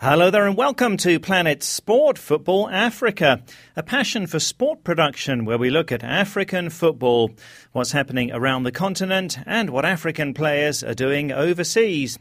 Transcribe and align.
Hello 0.00 0.30
there 0.30 0.46
and 0.46 0.56
welcome 0.56 0.96
to 0.98 1.18
Planet 1.18 1.60
Sport 1.64 2.18
Football 2.18 2.68
Africa, 2.68 3.42
a 3.74 3.82
passion 3.82 4.28
for 4.28 4.38
sport 4.38 4.84
production 4.84 5.44
where 5.44 5.58
we 5.58 5.70
look 5.70 5.90
at 5.90 6.04
African 6.04 6.70
football, 6.70 7.32
what's 7.72 7.90
happening 7.90 8.30
around 8.30 8.62
the 8.62 8.70
continent 8.70 9.40
and 9.44 9.70
what 9.70 9.84
African 9.84 10.34
players 10.34 10.84
are 10.84 10.94
doing 10.94 11.32
overseas. 11.32 12.16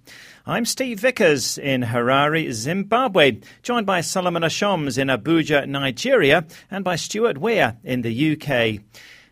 I'm 0.47 0.65
Steve 0.65 0.99
Vickers 0.99 1.59
in 1.59 1.83
Harare, 1.83 2.51
Zimbabwe, 2.51 3.41
joined 3.61 3.85
by 3.85 4.01
Solomon 4.01 4.41
Ashoms 4.41 4.97
in 4.97 5.09
Abuja, 5.09 5.67
Nigeria, 5.67 6.47
and 6.71 6.83
by 6.83 6.95
Stuart 6.95 7.37
Weir 7.37 7.77
in 7.83 8.01
the 8.01 8.31
UK. 8.31 8.81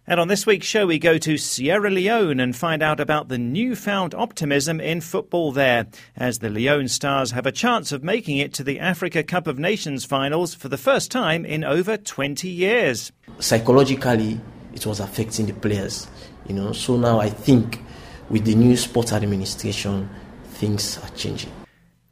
And 0.07 0.19
on 0.19 0.27
this 0.27 0.45
week's 0.45 0.67
show, 0.67 0.85
we 0.85 0.99
go 0.99 1.17
to 1.17 1.35
Sierra 1.35 1.89
Leone 1.89 2.39
and 2.39 2.55
find 2.55 2.83
out 2.83 2.99
about 2.99 3.27
the 3.27 3.39
newfound 3.39 4.13
optimism 4.13 4.79
in 4.79 5.01
football 5.01 5.51
there, 5.51 5.87
as 6.15 6.37
the 6.39 6.49
Leone 6.51 6.89
Stars 6.89 7.31
have 7.31 7.47
a 7.47 7.51
chance 7.51 7.91
of 7.91 8.03
making 8.03 8.37
it 8.37 8.53
to 8.53 8.63
the 8.63 8.79
Africa 8.79 9.23
Cup 9.23 9.47
of 9.47 9.57
Nations 9.57 10.05
finals 10.05 10.53
for 10.53 10.69
the 10.69 10.77
first 10.77 11.09
time 11.09 11.43
in 11.43 11.63
over 11.63 11.97
20 11.97 12.47
years. 12.47 13.11
Psychologically, 13.39 14.39
it 14.75 14.85
was 14.85 14.99
affecting 14.99 15.47
the 15.47 15.53
players, 15.53 16.07
you 16.45 16.53
know. 16.53 16.71
So 16.71 16.97
now 16.97 17.19
I 17.19 17.31
think 17.31 17.81
with 18.29 18.45
the 18.45 18.53
new 18.53 18.77
sports 18.77 19.11
administration, 19.11 20.07
things 20.49 20.99
are 20.99 21.09
changing. 21.15 21.51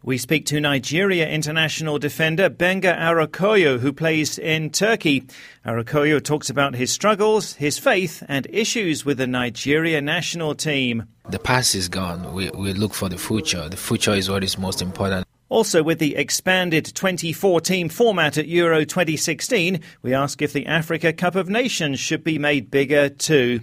We 0.06 0.18
speak 0.18 0.46
to 0.48 0.60
Nigeria 0.60 1.30
international 1.30 1.98
defender 1.98 2.50
Gbenga 2.50 2.94
Arokoyo, 2.94 3.80
who 3.80 3.94
plays 3.94 4.38
in 4.38 4.70
Turkey. 4.70 5.24
Arokoyo 5.66 6.22
talks 6.22 6.50
about 6.50 6.76
his 6.76 6.92
struggles, 6.92 7.54
his 7.54 7.80
faith, 7.80 8.22
and 8.28 8.46
issues 8.50 9.06
with 9.06 9.18
the 9.18 9.28
Nigeria 9.28 10.02
national 10.02 10.56
team. 10.56 11.06
The 11.30 11.40
past 11.40 11.74
is 11.74 11.88
gone. 11.88 12.34
We, 12.34 12.50
we 12.50 12.74
look 12.74 12.94
for 12.94 13.08
the 13.08 13.18
future. 13.18 13.70
The 13.70 13.78
future 13.78 14.14
is 14.14 14.30
what 14.30 14.44
is 14.44 14.58
most 14.58 14.82
important. 14.82 15.26
Also, 15.48 15.82
with 15.82 16.00
the 16.00 16.18
expanded 16.18 16.94
24 16.94 17.62
team 17.62 17.88
format 17.88 18.38
at 18.38 18.50
Euro 18.50 18.84
2016, 18.84 19.80
we 20.02 20.14
ask 20.14 20.42
if 20.42 20.52
the 20.52 20.66
Africa 20.66 21.14
Cup 21.14 21.36
of 21.36 21.48
Nations 21.48 22.02
should 22.02 22.26
be 22.26 22.38
made 22.38 22.70
bigger 22.70 23.08
too. 23.08 23.62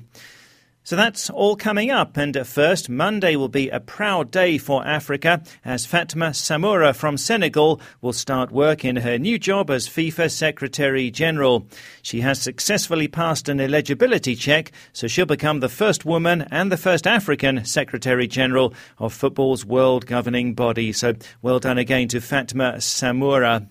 So 0.91 0.97
that's 0.97 1.31
all 1.31 1.55
coming 1.55 1.93
up. 1.93 2.17
And 2.17 2.37
at 2.37 2.49
first, 2.49 2.89
Monday 2.89 3.37
will 3.37 3.47
be 3.47 3.69
a 3.69 3.79
proud 3.79 4.33
day 4.33 4.59
for 4.59 4.85
Africa 4.85 5.41
as 5.65 5.87
Fatma 5.87 6.31
Samoura 6.31 6.97
from 6.97 7.17
Senegal 7.17 7.81
will 8.01 8.13
start 8.13 8.51
work 8.51 8.85
in 8.85 8.97
her 8.97 9.17
new 9.17 9.39
job 9.39 9.71
as 9.71 9.89
FIFA 9.89 10.29
Secretary 10.33 11.09
General. 11.13 11.65
She 12.03 12.23
has 12.23 12.43
successfully 12.43 13.07
passed 13.07 13.49
an 13.49 13.61
eligibility 13.61 14.35
check, 14.35 14.73
so 14.93 15.07
she'll 15.07 15.27
become 15.27 15.61
the 15.61 15.69
first 15.69 16.05
woman 16.05 16.43
and 16.51 16.73
the 16.73 16.77
first 16.77 17.07
African 17.07 17.65
Secretary 17.65 18.27
General 18.27 18.75
of 18.99 19.13
football's 19.13 19.65
world 19.65 20.07
governing 20.07 20.55
body. 20.55 20.93
So 20.93 21.13
well 21.41 21.61
done 21.61 21.79
again 21.79 22.09
to 22.09 22.21
Fatma 22.21 22.79
Samoura. 22.79 23.69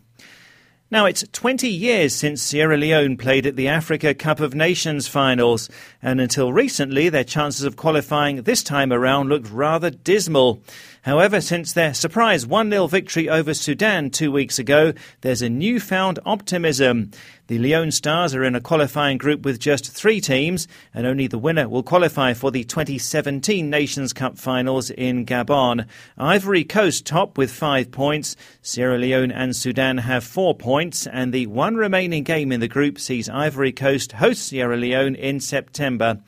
Now, 0.91 1.05
it's 1.05 1.23
20 1.31 1.69
years 1.69 2.15
since 2.15 2.41
Sierra 2.41 2.75
Leone 2.75 3.15
played 3.15 3.45
at 3.45 3.55
the 3.55 3.67
Africa 3.67 4.15
Cup 4.15 4.39
of 4.39 4.55
Nations 4.55 5.07
finals, 5.07 5.69
and 6.01 6.19
until 6.19 6.51
recently, 6.51 7.09
their 7.09 7.23
chances 7.23 7.63
of 7.63 7.75
qualifying 7.75 8.41
this 8.41 8.63
time 8.63 8.91
around 8.91 9.29
looked 9.29 9.51
rather 9.51 9.91
dismal. 9.91 10.63
However, 11.03 11.39
since 11.39 11.71
their 11.71 11.93
surprise 11.93 12.45
1 12.45 12.69
0 12.69 12.87
victory 12.87 13.29
over 13.29 13.53
Sudan 13.53 14.09
two 14.09 14.31
weeks 14.31 14.59
ago, 14.59 14.93
there's 15.21 15.41
a 15.41 15.49
newfound 15.49 16.19
optimism. 16.25 17.11
The 17.47 17.57
Leone 17.57 17.91
Stars 17.91 18.35
are 18.35 18.43
in 18.43 18.53
a 18.53 18.61
qualifying 18.61 19.17
group 19.17 19.43
with 19.43 19.59
just 19.59 19.91
three 19.91 20.21
teams, 20.21 20.67
and 20.93 21.07
only 21.07 21.27
the 21.27 21.39
winner 21.39 21.69
will 21.69 21.83
qualify 21.83 22.33
for 22.33 22.51
the 22.51 22.63
2017 22.63 23.69
Nations 23.69 24.13
Cup 24.13 24.37
finals 24.37 24.89
in 24.91 25.25
Gabon. 25.25 25.87
Ivory 26.17 26.63
Coast 26.63 27.05
top 27.05 27.37
with 27.37 27.49
five 27.49 27.91
points. 27.91 28.35
Sierra 28.61 28.97
Leone 28.97 29.31
and 29.31 29.55
Sudan 29.55 29.97
have 29.97 30.23
four 30.23 30.53
points, 30.53 31.07
and 31.07 31.33
the 31.33 31.47
one 31.47 31.75
remaining 31.75 32.23
game 32.23 32.51
in 32.51 32.59
the 32.59 32.67
group 32.67 32.99
sees 32.99 33.29
Ivory 33.29 33.71
Coast 33.71 34.11
host 34.11 34.47
Sierra 34.47 34.77
Leone 34.77 35.15
in 35.15 35.39
September. 35.39 36.19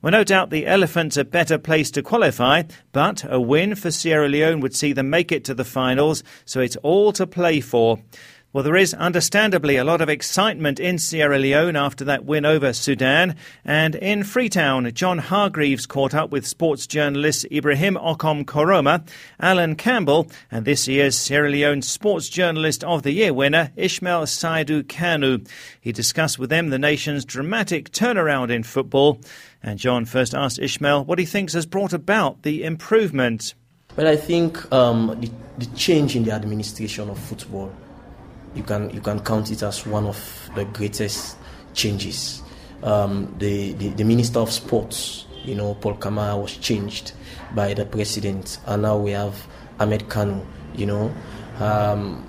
Well, 0.00 0.12
no 0.12 0.22
doubt 0.22 0.50
the 0.50 0.64
Elephants 0.64 1.18
are 1.18 1.24
better 1.24 1.58
placed 1.58 1.94
to 1.94 2.04
qualify, 2.04 2.62
but 2.92 3.24
a 3.28 3.40
win 3.40 3.74
for 3.74 3.90
Sierra 3.90 4.28
Leone 4.28 4.60
would 4.60 4.76
see 4.76 4.92
them 4.92 5.10
make 5.10 5.32
it 5.32 5.44
to 5.46 5.54
the 5.54 5.64
finals, 5.64 6.22
so 6.44 6.60
it's 6.60 6.76
all 6.76 7.12
to 7.14 7.26
play 7.26 7.60
for. 7.60 7.98
Well, 8.50 8.64
there 8.64 8.76
is 8.76 8.94
understandably 8.94 9.76
a 9.76 9.84
lot 9.84 10.00
of 10.00 10.08
excitement 10.08 10.80
in 10.80 10.96
Sierra 10.96 11.38
Leone 11.38 11.76
after 11.76 12.02
that 12.06 12.24
win 12.24 12.46
over 12.46 12.72
Sudan. 12.72 13.36
And 13.62 13.94
in 13.96 14.24
Freetown, 14.24 14.90
John 14.94 15.18
Hargreaves 15.18 15.84
caught 15.84 16.14
up 16.14 16.30
with 16.30 16.46
sports 16.46 16.86
journalist 16.86 17.44
Ibrahim 17.52 17.96
Okom 17.96 18.46
Koroma, 18.46 19.06
Alan 19.38 19.76
Campbell, 19.76 20.28
and 20.50 20.64
this 20.64 20.88
year's 20.88 21.14
Sierra 21.14 21.50
Leone 21.50 21.82
Sports 21.82 22.30
Journalist 22.30 22.82
of 22.84 23.02
the 23.02 23.12
Year 23.12 23.34
winner, 23.34 23.70
Ishmael 23.76 24.22
Saidu 24.22 24.82
Kanu. 24.84 25.46
He 25.78 25.92
discussed 25.92 26.38
with 26.38 26.48
them 26.48 26.70
the 26.70 26.78
nation's 26.78 27.26
dramatic 27.26 27.90
turnaround 27.90 28.48
in 28.48 28.62
football. 28.62 29.20
And 29.62 29.78
John 29.78 30.04
first 30.04 30.34
asked 30.34 30.58
Ishmael 30.58 31.04
what 31.04 31.18
he 31.18 31.24
thinks 31.24 31.52
has 31.52 31.66
brought 31.66 31.92
about 31.92 32.42
the 32.42 32.64
improvement. 32.64 33.54
Well, 33.96 34.06
I 34.06 34.16
think 34.16 34.70
um, 34.72 35.18
the, 35.20 35.30
the 35.58 35.66
change 35.74 36.14
in 36.14 36.24
the 36.24 36.32
administration 36.32 37.10
of 37.10 37.18
football 37.18 37.72
you 38.54 38.62
can 38.62 38.90
you 38.90 39.00
can 39.00 39.20
count 39.20 39.50
it 39.50 39.62
as 39.62 39.86
one 39.86 40.06
of 40.06 40.50
the 40.54 40.64
greatest 40.64 41.36
changes. 41.74 42.42
Um, 42.82 43.34
the, 43.38 43.72
the, 43.72 43.88
the 43.88 44.04
minister 44.04 44.38
of 44.38 44.52
sports, 44.52 45.26
you 45.44 45.54
know, 45.54 45.74
Paul 45.74 45.94
Kamara 45.96 46.40
was 46.40 46.56
changed 46.56 47.12
by 47.54 47.74
the 47.74 47.84
president, 47.84 48.58
and 48.66 48.82
now 48.82 48.98
we 48.98 49.12
have 49.12 49.46
Ahmed 49.80 50.08
Kanu. 50.08 50.44
You 50.74 50.86
know, 50.86 51.14
um, 51.58 52.24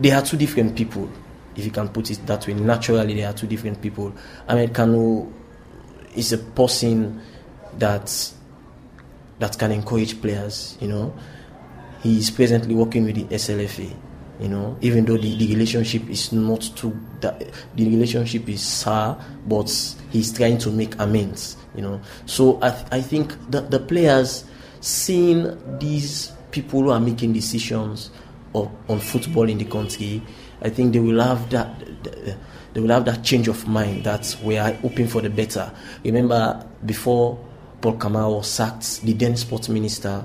they 0.00 0.10
are 0.10 0.22
two 0.22 0.36
different 0.36 0.76
people, 0.76 1.08
if 1.56 1.64
you 1.64 1.70
can 1.70 1.88
put 1.88 2.10
it 2.10 2.26
that 2.26 2.46
way. 2.46 2.54
Naturally, 2.54 3.14
they 3.14 3.24
are 3.24 3.32
two 3.32 3.46
different 3.46 3.80
people. 3.80 4.12
Ahmed 4.48 4.72
Kanu 4.74 5.32
is 6.14 6.32
a 6.32 6.38
person 6.38 7.20
that 7.78 8.32
that 9.38 9.58
can 9.58 9.72
encourage 9.72 10.20
players. 10.20 10.76
You 10.80 10.88
know, 10.88 11.14
he 12.02 12.18
is 12.18 12.30
presently 12.30 12.74
working 12.74 13.04
with 13.04 13.16
the 13.16 13.24
SLFA 13.34 13.92
you 14.42 14.48
know 14.48 14.76
even 14.80 15.04
though 15.04 15.16
the, 15.16 15.36
the 15.36 15.46
relationship 15.54 16.08
is 16.08 16.32
not 16.32 16.60
too 16.74 16.98
that 17.20 17.38
the 17.76 17.84
relationship 17.88 18.48
is 18.48 18.60
sour 18.60 19.22
but 19.46 19.70
he's 20.10 20.32
trying 20.32 20.58
to 20.58 20.70
make 20.70 20.98
amends 20.98 21.56
you 21.74 21.82
know 21.82 22.00
so 22.26 22.58
i, 22.62 22.70
th- 22.70 22.86
I 22.90 23.00
think 23.00 23.34
the, 23.50 23.60
the 23.60 23.78
players 23.78 24.44
seeing 24.80 25.78
these 25.78 26.32
people 26.50 26.82
who 26.82 26.90
are 26.90 27.00
making 27.00 27.32
decisions 27.32 28.10
of, 28.54 28.70
on 28.88 28.98
football 28.98 29.48
in 29.48 29.58
the 29.58 29.64
country 29.64 30.22
i 30.62 30.68
think 30.68 30.92
they 30.92 31.00
will 31.00 31.22
have 31.22 31.48
that 31.50 31.82
they 32.72 32.80
will 32.80 32.88
have 32.90 33.04
that 33.04 33.22
change 33.22 33.48
of 33.48 33.66
mind 33.68 34.04
that 34.04 34.36
we 34.42 34.56
are 34.58 34.72
hoping 34.74 35.06
for 35.06 35.20
the 35.20 35.30
better 35.30 35.72
remember 36.04 36.66
before 36.86 37.38
paul 37.80 37.94
kamara 37.94 38.36
was 38.36 38.48
sacked 38.50 39.00
the 39.02 39.12
then 39.12 39.36
sports 39.36 39.68
minister 39.68 40.24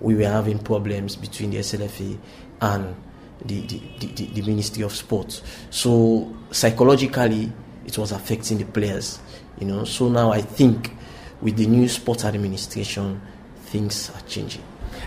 we 0.00 0.14
were 0.14 0.28
having 0.28 0.58
problems 0.58 1.16
between 1.16 1.50
the 1.50 1.58
slfa 1.58 2.18
and 2.60 2.96
the, 3.44 3.60
the, 3.62 4.06
the, 4.06 4.26
the 4.26 4.42
Ministry 4.42 4.82
of 4.82 4.94
Sports. 4.94 5.42
So 5.70 6.34
psychologically, 6.50 7.52
it 7.84 7.98
was 7.98 8.12
affecting 8.12 8.58
the 8.58 8.64
players, 8.64 9.20
you 9.58 9.66
know. 9.66 9.84
So 9.84 10.08
now 10.08 10.32
I 10.32 10.40
think 10.40 10.92
with 11.40 11.56
the 11.56 11.66
new 11.66 11.88
sports 11.88 12.24
administration, 12.24 13.20
things 13.66 14.10
are 14.10 14.20
changing. 14.22 14.62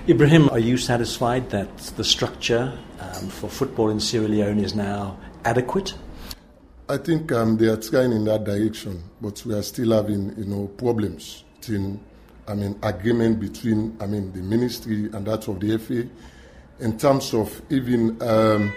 Ibrahim, 0.07 0.49
are 0.49 0.59
you 0.59 0.77
satisfied 0.77 1.49
that 1.49 1.75
the 1.77 2.03
structure 2.03 2.77
um, 2.99 3.29
for 3.29 3.49
football 3.49 3.89
in 3.89 3.99
Sierra 3.99 4.27
Leone 4.27 4.59
is 4.59 4.75
now 4.75 5.17
adequate? 5.43 5.93
I 6.89 6.97
think 6.97 7.31
um, 7.31 7.55
they 7.57 7.67
are 7.67 7.77
trying 7.77 8.11
in 8.11 8.25
that 8.25 8.45
direction, 8.45 9.03
but 9.21 9.45
we 9.45 9.53
are 9.53 9.61
still 9.61 9.91
having, 9.91 10.35
you 10.35 10.45
know, 10.45 10.65
problems 10.69 11.43
in, 11.67 11.99
I 12.47 12.55
mean, 12.55 12.79
agreement 12.81 13.39
between, 13.39 13.95
I 14.01 14.07
mean, 14.07 14.31
the 14.33 14.39
ministry 14.39 15.03
and 15.13 15.23
that 15.27 15.47
of 15.47 15.59
the 15.59 15.77
FA 15.77 16.09
in 16.83 16.97
terms 16.97 17.31
of 17.35 17.61
even 17.69 18.19
um, 18.23 18.73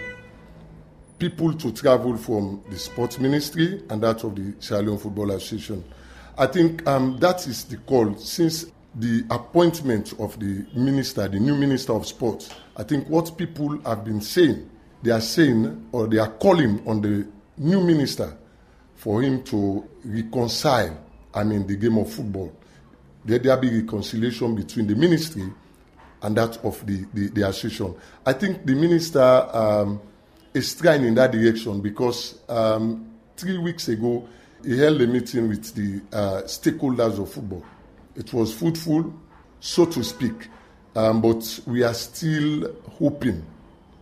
people 1.17 1.55
to 1.55 1.71
travel 1.71 2.15
from 2.15 2.63
the 2.69 2.77
sports 2.77 3.17
ministry 3.17 3.81
and 3.89 4.03
that 4.03 4.23
of 4.23 4.35
the 4.35 4.53
Sierra 4.59 4.83
Leone 4.83 4.99
Football 4.99 5.31
Association. 5.31 5.83
I 6.37 6.45
think 6.45 6.85
um, 6.87 7.17
that 7.19 7.47
is 7.47 7.63
the 7.63 7.77
call 7.77 8.15
since 8.17 8.67
the 8.93 9.23
appointment 9.31 10.13
of 10.19 10.39
the 10.39 10.67
minister, 10.75 11.27
the 11.27 11.39
new 11.39 11.55
minister 11.55 11.93
of 11.93 12.05
sports. 12.05 12.51
I 12.77 12.83
think 12.83 13.09
what 13.09 13.35
people 13.39 13.79
have 13.87 14.05
been 14.05 14.21
saying, 14.21 14.69
they 15.01 15.09
are 15.09 15.19
saying 15.21 15.87
or 15.91 16.05
they 16.05 16.19
are 16.19 16.29
calling 16.29 16.87
on 16.87 17.01
the 17.01 17.25
new 17.57 17.81
minister 17.81 18.37
for 18.95 19.21
him 19.21 19.43
to 19.43 19.87
reconcile, 20.05 20.97
I 21.33 21.43
mean, 21.43 21.67
the 21.67 21.75
game 21.75 21.97
of 21.97 22.11
football. 22.11 22.53
Let 23.25 23.43
there 23.43 23.57
be 23.57 23.81
reconciliation 23.81 24.55
between 24.55 24.87
the 24.87 24.95
ministry 24.95 25.51
and 26.21 26.37
that 26.37 26.57
of 26.63 26.85
the, 26.85 27.05
the, 27.13 27.27
the 27.29 27.47
association. 27.47 27.95
I 28.25 28.33
think 28.33 28.65
the 28.65 28.75
minister 28.75 29.21
um, 29.21 30.01
is 30.53 30.73
trying 30.75 31.03
in 31.03 31.15
that 31.15 31.31
direction 31.31 31.81
because 31.81 32.39
um, 32.49 33.11
three 33.35 33.57
weeks 33.57 33.87
ago 33.87 34.27
he 34.63 34.77
held 34.77 35.01
a 35.01 35.07
meeting 35.07 35.49
with 35.49 35.73
the 35.75 36.01
uh, 36.15 36.41
stakeholders 36.43 37.19
of 37.19 37.31
football. 37.31 37.65
It 38.15 38.31
was 38.33 38.53
fruitful, 38.53 39.13
so 39.59 39.85
to 39.85 40.03
speak, 40.03 40.47
um, 40.95 41.21
but 41.21 41.59
we 41.65 41.83
are 41.83 41.93
still 41.93 42.73
hoping 42.97 43.45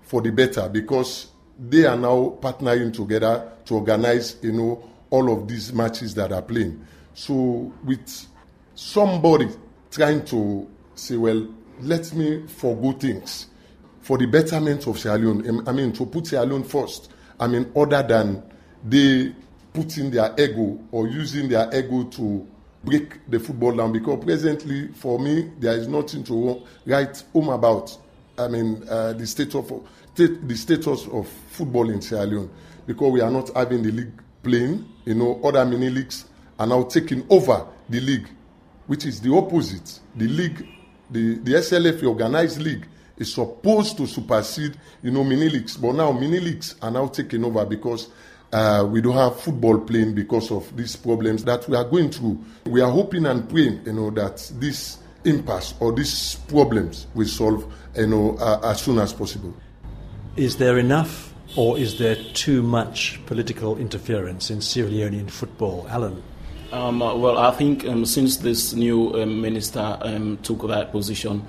for 0.04 0.22
the 0.22 0.32
better 0.32 0.70
because 0.70 1.31
they 1.60 1.86
are 1.86 1.98
now 1.98 2.38
partnering 2.42 2.94
together 2.94 3.52
to 3.66 3.76
organize, 3.76 4.38
you 4.42 4.52
know, 4.52 4.84
all 5.10 5.32
of 5.32 5.48
these 5.48 5.74
matches 5.74 6.14
that 6.16 6.32
are 6.32 6.42
playing. 6.42 6.86
So 7.14 7.72
with 7.84 8.28
somebody 8.76 9.50
trying 9.92 10.26
to 10.26 10.68
say, 10.96 11.18
well, 11.18 11.48
let 11.82 12.14
me 12.14 12.46
forego 12.48 12.94
things 12.94 13.48
for 14.02 14.18
the 14.18 14.26
betterment 14.26 14.88
of 14.88 15.00
Sierra 15.00 15.18
Leone. 15.18 15.68
I 15.68 15.72
mean, 15.72 15.92
to 15.94 16.06
put 16.06 16.28
Sierra 16.28 16.46
Leone 16.46 16.64
first. 16.64 17.12
I 17.40 17.48
mean, 17.48 17.72
other 17.76 18.04
than 18.04 18.44
they 18.84 19.34
putting 19.74 20.12
their 20.12 20.34
ego 20.38 20.80
or 20.92 21.08
using 21.08 21.48
their 21.50 21.68
ego 21.76 22.04
to 22.04 22.48
break 22.84 23.30
the 23.30 23.40
football 23.40 23.76
down. 23.76 23.92
Because 23.92 24.24
presently, 24.24 24.88
for 24.90 25.20
me, 25.20 25.52
there 25.60 25.74
is 25.78 25.88
nothing 25.88 26.24
to 26.26 26.62
write 26.86 27.24
home 27.34 27.50
about. 27.50 27.96
I 28.38 28.48
mean, 28.48 28.84
uh, 28.90 29.14
the 29.14 29.28
state 29.28 29.54
of 29.56 29.72
the 30.16 30.56
status 30.56 31.08
of 31.08 31.28
football 31.50 31.90
in 31.90 32.02
Sierra 32.02 32.26
Leone 32.26 32.50
because 32.86 33.12
we 33.12 33.22
are 33.22 33.32
not 33.32 33.50
having 33.56 33.82
the 33.84 33.92
league 33.92 34.12
playing. 34.44 34.86
You 35.06 35.16
know, 35.16 35.40
other 35.44 35.66
mini 35.66 35.90
leagues 35.90 36.26
are 36.60 36.68
now 36.68 36.84
taking 36.84 37.26
over 37.30 37.66
the 37.90 38.00
league, 38.00 38.28
which 38.88 39.06
is 39.06 39.22
the 39.22 39.34
opposite. 39.34 40.00
The 40.16 40.28
league, 40.28 40.68
the, 41.10 41.36
the 41.40 41.54
SLF, 41.54 42.04
organized 42.08 42.62
league, 42.62 42.88
is 43.18 43.34
supposed 43.34 43.98
to 43.98 44.08
supersede, 44.08 44.78
you 45.04 45.12
know, 45.12 45.24
mini 45.24 45.50
leagues. 45.50 45.78
But 45.78 45.94
now 45.94 46.12
mini 46.12 46.40
leagues 46.40 46.76
are 46.82 46.92
now 46.92 47.08
taking 47.08 47.44
over 47.46 47.66
because 47.66 48.10
uh, 48.52 48.86
we 48.90 49.02
don't 49.02 49.16
have 49.16 49.40
football 49.40 49.80
playing 49.80 50.14
because 50.14 50.52
of 50.52 50.76
these 50.76 50.96
problems 50.96 51.44
that 51.46 51.68
we 51.70 51.76
are 51.78 51.86
going 51.86 52.12
through. 52.12 52.44
We 52.66 52.82
are 52.82 52.92
hoping 52.92 53.26
and 53.26 53.48
praying, 53.50 53.86
you 53.86 53.94
know, 53.94 54.10
that 54.12 54.52
this 54.56 54.98
impasse 55.24 55.76
or 55.80 55.94
these 55.94 56.36
problems 56.48 57.08
will 57.14 57.28
solve, 57.28 57.72
you 57.96 58.08
know, 58.08 58.36
uh, 58.40 58.60
as 58.64 58.82
soon 58.82 59.00
as 59.00 59.14
possible. 59.14 59.54
Is 60.38 60.58
there 60.58 60.78
enough 60.78 61.34
or 61.58 61.78
is 61.78 62.00
there 62.00 62.16
too 62.16 62.64
much 62.64 63.20
political 63.26 63.78
interference 63.78 64.50
in 64.50 64.62
Sierra 64.62 64.90
Leonean 64.90 65.30
football? 65.30 65.86
Alan? 65.90 66.24
Um, 66.72 67.02
uh, 67.02 67.14
well, 67.16 67.38
I 67.38 67.52
think 67.52 67.86
um, 67.86 68.06
since 68.06 68.38
this 68.38 68.74
new 68.74 69.14
um, 69.22 69.42
minister 69.42 69.98
um, 70.02 70.38
took 70.42 70.66
that 70.70 70.94
position, 70.94 71.46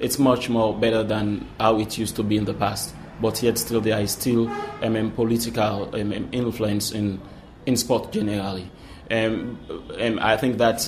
it's 0.00 0.18
much 0.18 0.50
more 0.50 0.78
better 0.78 1.02
than 1.02 1.48
how 1.58 1.78
it 1.78 1.96
used 1.96 2.14
to 2.16 2.22
be 2.22 2.36
in 2.36 2.44
the 2.44 2.52
past. 2.52 2.94
But 3.22 3.42
yet, 3.42 3.56
still, 3.56 3.80
there 3.80 3.98
is 4.00 4.10
still 4.10 4.50
um, 4.82 5.10
political 5.12 5.94
um, 5.94 6.12
influence 6.32 6.92
in, 6.92 7.18
in 7.64 7.78
sport 7.78 8.12
generally. 8.12 8.70
I 9.10 10.36
think 10.36 10.58
that 10.58 10.84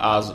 has 0.00 0.30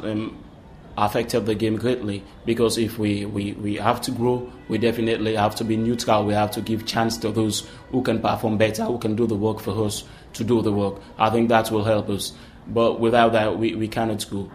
affected 1.02 1.48
the 1.48 1.56
game 1.56 1.78
greatly 1.78 2.24
because 2.46 2.78
if 2.78 3.00
we, 3.00 3.26
we, 3.26 3.54
we 3.54 3.76
have 3.76 4.00
to 4.02 4.12
grow, 4.12 4.52
we 4.70 4.78
definitely 4.78 5.36
have 5.36 5.56
to 5.56 5.64
be 5.64 5.76
neutral. 5.76 6.24
We 6.26 6.34
have 6.36 6.52
to 6.52 6.62
give 6.62 6.86
chance 6.86 7.18
to 7.18 7.32
those 7.32 7.68
who 7.90 8.04
can 8.04 8.22
perform 8.22 8.60
better, 8.60 8.86
who 8.86 9.00
can 9.00 9.16
do 9.16 9.26
the 9.26 9.36
work 9.36 9.60
for 9.60 9.86
us 9.86 10.04
to 10.34 10.44
do 10.44 10.62
the 10.62 10.72
work. 10.72 11.02
I 11.18 11.32
think 11.32 11.50
that 11.50 11.72
will 11.72 11.84
help 11.84 12.10
us. 12.10 12.34
But 12.68 13.00
without 13.00 13.32
that, 13.34 13.58
we, 13.58 13.74
we 13.74 13.88
cannot 13.88 14.30
go. 14.30 14.52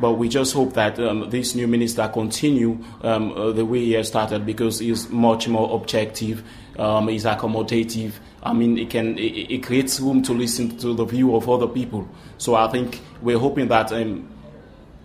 But 0.00 0.14
we 0.14 0.28
just 0.28 0.52
hope 0.52 0.72
that 0.72 0.98
um, 0.98 1.30
this 1.30 1.54
new 1.54 1.68
minister 1.68 2.08
continue 2.08 2.82
um, 3.02 3.30
uh, 3.32 3.52
the 3.52 3.64
way 3.64 3.78
he 3.78 3.92
has 3.92 4.08
started 4.08 4.44
because 4.44 4.80
he's 4.80 5.08
much 5.08 5.46
more 5.46 5.76
objective, 5.76 6.42
um, 6.76 7.06
he's 7.06 7.24
accommodative. 7.24 8.14
I 8.42 8.52
mean, 8.52 8.76
it 8.76 8.90
can 8.90 9.16
it, 9.16 9.52
it, 9.52 9.62
creates 9.62 10.00
room 10.00 10.24
to 10.24 10.32
listen 10.32 10.76
to 10.78 10.94
the 10.94 11.04
view 11.04 11.36
of 11.36 11.48
other 11.48 11.68
people. 11.68 12.08
So 12.38 12.56
I 12.56 12.66
think 12.66 13.00
we're 13.22 13.38
hoping 13.38 13.68
that 13.68 13.92
um, 13.92 14.28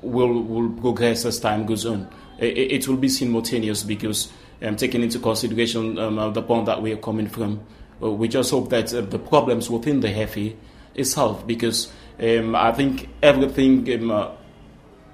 will 0.01 0.41
will 0.41 0.69
progress 0.69 1.25
as 1.25 1.39
time 1.39 1.65
goes 1.65 1.85
on. 1.85 2.09
It, 2.37 2.71
it 2.71 2.87
will 2.87 2.97
be 2.97 3.09
simultaneous 3.09 3.83
because 3.83 4.31
um, 4.61 4.75
taking 4.75 5.03
into 5.03 5.19
consideration 5.19 5.97
um, 5.97 6.33
the 6.33 6.41
point 6.41 6.65
that 6.65 6.81
we 6.81 6.91
are 6.91 6.97
coming 6.97 7.27
from, 7.27 7.61
uh, 8.01 8.11
we 8.11 8.27
just 8.27 8.51
hope 8.51 8.69
that 8.69 8.93
uh, 8.93 9.01
the 9.01 9.19
problems 9.19 9.69
within 9.69 9.99
the 9.99 10.09
HEFI 10.09 10.55
is 10.95 11.11
solved 11.11 11.47
because 11.47 11.91
um, 12.19 12.55
I 12.55 12.71
think 12.71 13.09
everything 13.21 13.91
um, 13.93 14.11
uh, 14.11 14.31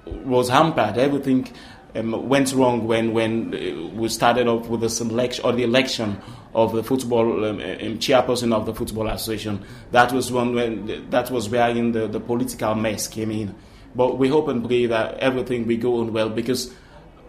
was 0.06 0.48
hampered. 0.48 0.98
Everything 0.98 1.48
um, 1.94 2.28
went 2.28 2.52
wrong 2.52 2.86
when 2.86 3.12
when 3.12 3.54
uh, 3.54 3.88
we 3.94 4.08
started 4.08 4.46
off 4.46 4.68
with 4.68 4.80
the 4.80 4.90
selection 4.90 5.44
or 5.44 5.52
the 5.52 5.62
election 5.62 6.20
of 6.54 6.72
the 6.72 6.82
football 6.82 7.44
um, 7.44 7.56
um, 7.56 7.98
chairperson 7.98 8.52
of 8.52 8.66
the 8.66 8.74
football 8.74 9.08
association. 9.08 9.64
That 9.92 10.12
was 10.12 10.32
one 10.32 10.54
when 10.54 11.10
that 11.10 11.30
was 11.30 11.48
where 11.48 11.68
in 11.70 11.92
the, 11.92 12.08
the 12.08 12.20
political 12.20 12.74
mess 12.74 13.08
came 13.08 13.30
in. 13.30 13.54
But 13.96 14.18
we 14.18 14.28
hope 14.28 14.48
and 14.48 14.64
pray 14.64 14.86
that 14.86 15.18
everything 15.18 15.66
will 15.66 15.78
go 15.78 16.00
on 16.00 16.12
well 16.12 16.28
because 16.28 16.72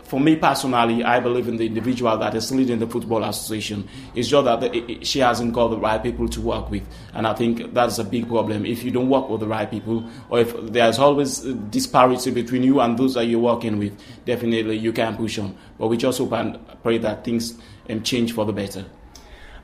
for 0.08 0.22
me 0.22 0.38
personally, 0.38 1.04
I 1.04 1.19
believe 1.19 1.50
in 1.50 1.58
the 1.58 1.66
individual 1.66 2.18
that 2.18 2.34
is 2.34 2.50
leading 2.52 2.80
the 2.80 2.88
football 2.88 3.24
association. 3.25 3.88
It's 4.16 4.30
just 4.30 4.46
that 4.46 4.62
the, 4.62 5.04
she 5.04 5.19
hasn't 5.19 5.54
got 5.54 5.68
the 5.68 5.78
right 5.78 6.02
people 6.02 6.30
to 6.30 6.42
work 6.42 6.72
with, 6.72 6.84
and 7.14 7.28
I 7.28 7.34
think 7.34 7.74
that's 7.74 8.00
a 8.00 8.06
big 8.06 8.28
problem. 8.30 8.66
If 8.66 8.84
you 8.84 8.92
don't 8.92 9.10
work 9.10 9.30
with 9.30 9.42
the 9.42 9.48
right 9.48 9.69
people, 9.69 10.10
or 10.30 10.40
if 10.40 10.56
there's 10.72 10.98
always 10.98 11.40
disparity 11.40 12.31
between 12.31 12.64
you 12.64 12.80
and 12.80 12.98
those 12.98 13.16
that 13.16 13.25
you're 13.25 13.42
working 13.42 13.80
with, 13.80 14.00
definitely 14.25 14.78
you 14.78 14.94
can 14.94 15.18
push 15.18 15.40
on. 15.40 15.58
But 15.78 15.88
we 15.88 15.98
just 15.98 16.19
hope 16.19 16.31
and 16.31 16.58
pray 16.84 17.00
that 17.00 17.25
things 17.25 17.58
um, 17.90 18.02
change 18.02 18.34
for 18.34 18.46
the 18.46 18.54
better. 18.54 18.86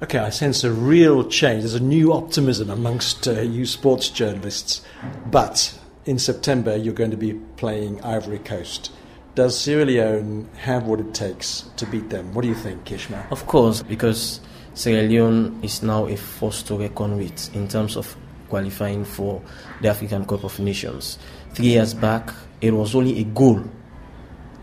Okay, 0.01 0.19
I 0.19 0.29
sense 0.29 0.65
a 0.65 0.71
real 0.73 1.23
change. 1.23 1.61
There's 1.61 1.75
a 1.75 1.79
new 1.79 2.11
optimism 2.11 2.69
amongst 2.69 3.25
uh, 3.29 3.39
you 3.39 3.65
sports 3.65 4.09
journalists, 4.09 4.81
but 5.27 5.79
in 6.05 6.19
September, 6.19 6.75
you're 6.75 6.93
going 6.93 7.11
to 7.11 7.17
be 7.17 7.33
playing 7.57 8.01
Ivory 8.03 8.39
Coast. 8.39 8.91
Does 9.35 9.59
Sierra 9.59 9.85
Leone 9.85 10.49
have 10.57 10.85
what 10.85 10.99
it 10.99 11.13
takes 11.13 11.61
to 11.77 11.85
beat 11.87 12.09
them? 12.09 12.33
What 12.33 12.43
do 12.43 12.47
you 12.49 12.55
think, 12.55 12.85
Kishma? 12.85 13.31
Of 13.31 13.47
course, 13.47 13.81
because 13.81 14.41
Sierra 14.73 15.07
Leone 15.07 15.59
is 15.63 15.81
now 15.81 16.07
a 16.07 16.15
force 16.15 16.61
to 16.63 16.77
reckon 16.77 17.17
with 17.17 17.55
in 17.55 17.67
terms 17.67 17.95
of 17.95 18.15
qualifying 18.49 19.05
for 19.05 19.41
the 19.81 19.87
African 19.87 20.25
Cup 20.25 20.43
of 20.43 20.59
Nations. 20.59 21.17
Three 21.53 21.67
years 21.67 21.93
back, 21.93 22.31
it 22.61 22.71
was 22.71 22.93
only 22.93 23.19
a 23.19 23.23
goal 23.23 23.63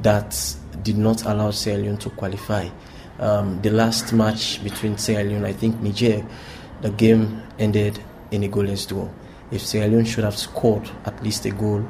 that 0.01 0.55
did 0.83 0.99
not 0.99 1.25
allow 1.25 1.51
Sierra 1.51 1.81
Leone 1.83 1.99
to 1.99 2.11
qualify. 2.11 2.69
Um, 3.19 3.61
the 3.63 3.71
last 3.71 4.13
match 4.13 4.63
between 4.63 4.97
Sierra 4.99 5.25
Leone, 5.25 5.45
I 5.45 5.53
think 5.53 5.81
Niger, 5.81 6.25
the 6.83 6.91
game 6.91 7.43
ended 7.59 7.99
in 8.31 8.45
a 8.45 8.49
goalless 8.49 8.87
draw. 8.89 9.09
If 9.51 9.63
Sierra 9.63 9.89
Leone 9.89 10.05
should 10.05 10.25
have 10.25 10.37
scored 10.37 10.89
at 11.05 11.23
least 11.23 11.45
a 11.47 11.51
goal, 11.51 11.85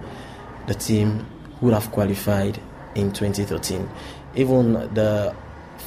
the 0.67 0.75
team 0.75 1.27
would 1.61 1.75
have 1.75 1.91
qualified 1.93 2.59
in 2.95 3.13
2013. 3.13 3.89
Even 4.35 4.73
the 4.95 5.35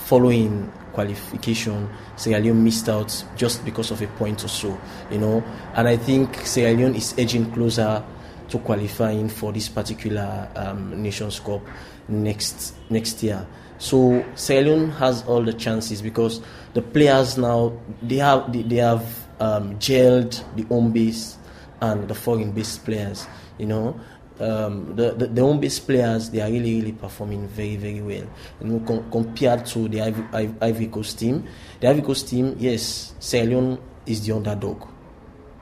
following 0.05 0.71
qualification, 0.93 1.89
Sierra 2.15 2.41
Leone 2.41 2.63
missed 2.63 2.87
out 2.89 3.23
just 3.35 3.65
because 3.65 3.91
of 3.91 4.01
a 4.01 4.07
point 4.07 4.43
or 4.43 4.47
so, 4.47 4.79
you 5.11 5.17
know. 5.17 5.43
And 5.75 5.87
I 5.87 5.97
think 5.97 6.35
Sierra 6.45 6.75
Leone 6.75 6.95
is 6.95 7.15
edging 7.17 7.51
closer 7.51 8.03
to 8.49 8.59
qualifying 8.59 9.29
for 9.29 9.51
this 9.51 9.69
particular 9.69 10.47
um, 10.55 11.01
Nations 11.01 11.39
Cup 11.39 11.61
next 12.07 12.75
next 12.89 13.23
year. 13.23 13.45
So 13.79 14.23
Sierra 14.35 14.65
Leone 14.65 14.91
has 14.91 15.23
all 15.23 15.43
the 15.43 15.53
chances 15.53 16.01
because 16.01 16.41
the 16.73 16.81
players 16.81 17.37
now 17.37 17.73
they 18.01 18.17
have 18.17 18.51
they, 18.53 18.61
they 18.61 18.77
have 18.77 19.27
um, 19.39 19.77
gelled 19.79 20.43
the 20.55 20.63
home 20.63 20.91
base 20.91 21.37
and 21.83 22.07
the 22.07 22.15
foreign-based 22.15 22.85
players. 22.85 23.27
You 23.57 23.67
know, 23.67 23.99
um, 24.39 24.95
the, 24.95 25.11
the, 25.11 25.27
the 25.27 25.41
home-based 25.41 25.85
players 25.85 26.29
they 26.29 26.41
are 26.41 26.49
really 26.49 26.75
really 26.79 26.91
performing 26.93 27.47
very 27.47 27.75
very 27.75 28.01
well. 28.01 28.25
You 28.61 28.67
know, 28.67 28.79
com- 28.85 29.11
compared 29.11 29.65
to 29.67 29.87
the 29.87 30.01
Ivory, 30.01 30.53
Ivory 30.61 30.87
Coast 30.87 31.19
team, 31.19 31.47
the 31.79 31.89
Ivory 31.89 32.01
Coast 32.03 32.29
team, 32.29 32.55
yes, 32.57 33.13
Sierra 33.19 33.47
Leone 33.47 33.77
is 34.05 34.25
the 34.25 34.33
underdog 34.35 34.87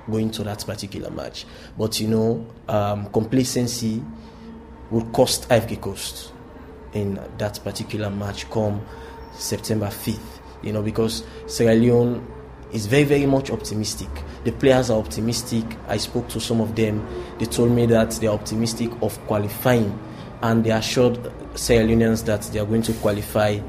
going 0.09 0.31
to 0.31 0.43
that 0.43 0.65
particular 0.65 1.09
match, 1.11 1.45
but 1.77 1.99
you 1.99 2.07
know, 2.07 2.45
um, 2.67 3.07
complacency 3.11 4.03
will 4.89 5.05
cost 5.11 5.51
Ivory 5.51 5.77
Coast 5.77 6.31
in 6.93 7.19
that 7.37 7.59
particular 7.63 8.09
match 8.09 8.49
come 8.49 8.85
September 9.33 9.87
5th. 9.87 10.19
You 10.61 10.73
know, 10.73 10.81
because 10.83 11.23
Sierra 11.47 11.73
Leone 11.75 12.25
is 12.73 12.85
very, 12.85 13.03
very 13.03 13.25
much 13.25 13.49
optimistic. 13.49 14.09
The 14.43 14.51
players 14.51 14.89
are 14.89 14.97
optimistic. 14.97 15.63
I 15.87 15.97
spoke 15.97 16.27
to 16.29 16.39
some 16.39 16.61
of 16.61 16.75
them. 16.75 17.07
They 17.37 17.45
told 17.45 17.71
me 17.71 17.85
that 17.87 18.11
they 18.11 18.27
are 18.27 18.33
optimistic 18.33 18.91
of 19.01 19.17
qualifying 19.27 19.97
and 20.41 20.63
they 20.63 20.71
assured 20.71 21.31
Sierra 21.55 21.85
Leoneans 21.85 22.25
that 22.25 22.41
they 22.43 22.59
are 22.59 22.65
going 22.65 22.81
to 22.83 22.93
qualify 22.93 23.59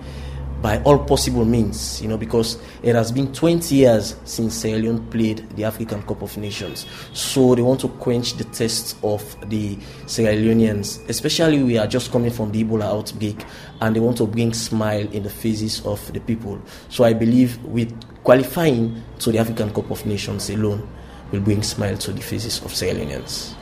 by 0.63 0.81
all 0.85 0.97
possible 0.97 1.45
means, 1.45 2.01
you 2.01 2.07
know, 2.07 2.17
because 2.17 2.57
it 2.85 2.95
has 2.95 3.11
been 3.11 3.33
20 3.33 3.75
years 3.75 4.15
since 4.25 4.55
Sierra 4.55 4.79
Leone 4.81 5.05
played 5.11 5.45
the 5.57 5.65
African 5.65 6.03
Cup 6.03 6.23
of 6.23 6.37
Nations. 6.37 6.87
So 7.13 7.57
they 7.57 7.63
want 7.63 7.81
to 7.81 7.89
quench 7.89 8.35
the 8.35 8.45
test 8.45 8.97
of 9.03 9.37
the 9.51 9.77
Sierra 10.07 10.37
Leoneans, 10.37 11.07
especially 11.09 11.63
we 11.65 11.79
are 11.79 11.89
just 11.89 12.13
coming 12.13 12.31
from 12.31 12.53
the 12.53 12.63
Ebola 12.63 12.85
outbreak 12.85 13.45
and 13.81 13.97
they 13.97 14.01
want 14.01 14.17
to 14.19 14.27
bring 14.27 14.55
smile 14.55 15.07
in 15.13 15.25
the 15.25 15.31
faces 15.31 15.85
of 15.85 16.13
the 16.13 16.21
people. 16.21 16.63
So 16.89 17.03
I 17.03 17.13
believe 17.13 17.63
with 17.65 17.93
qualifying 18.25 19.03
to 19.19 19.33
the 19.33 19.39
African 19.39 19.73
Cup 19.73 19.91
of 19.91 20.07
Nations 20.07 20.49
alone 20.51 20.89
will 21.31 21.41
bring 21.41 21.63
smile 21.63 21.97
to 21.99 22.13
the 22.13 22.21
faces 22.21 22.63
of 22.63 22.75
Sierra 22.75 23.01
Leoneans. 23.01 23.55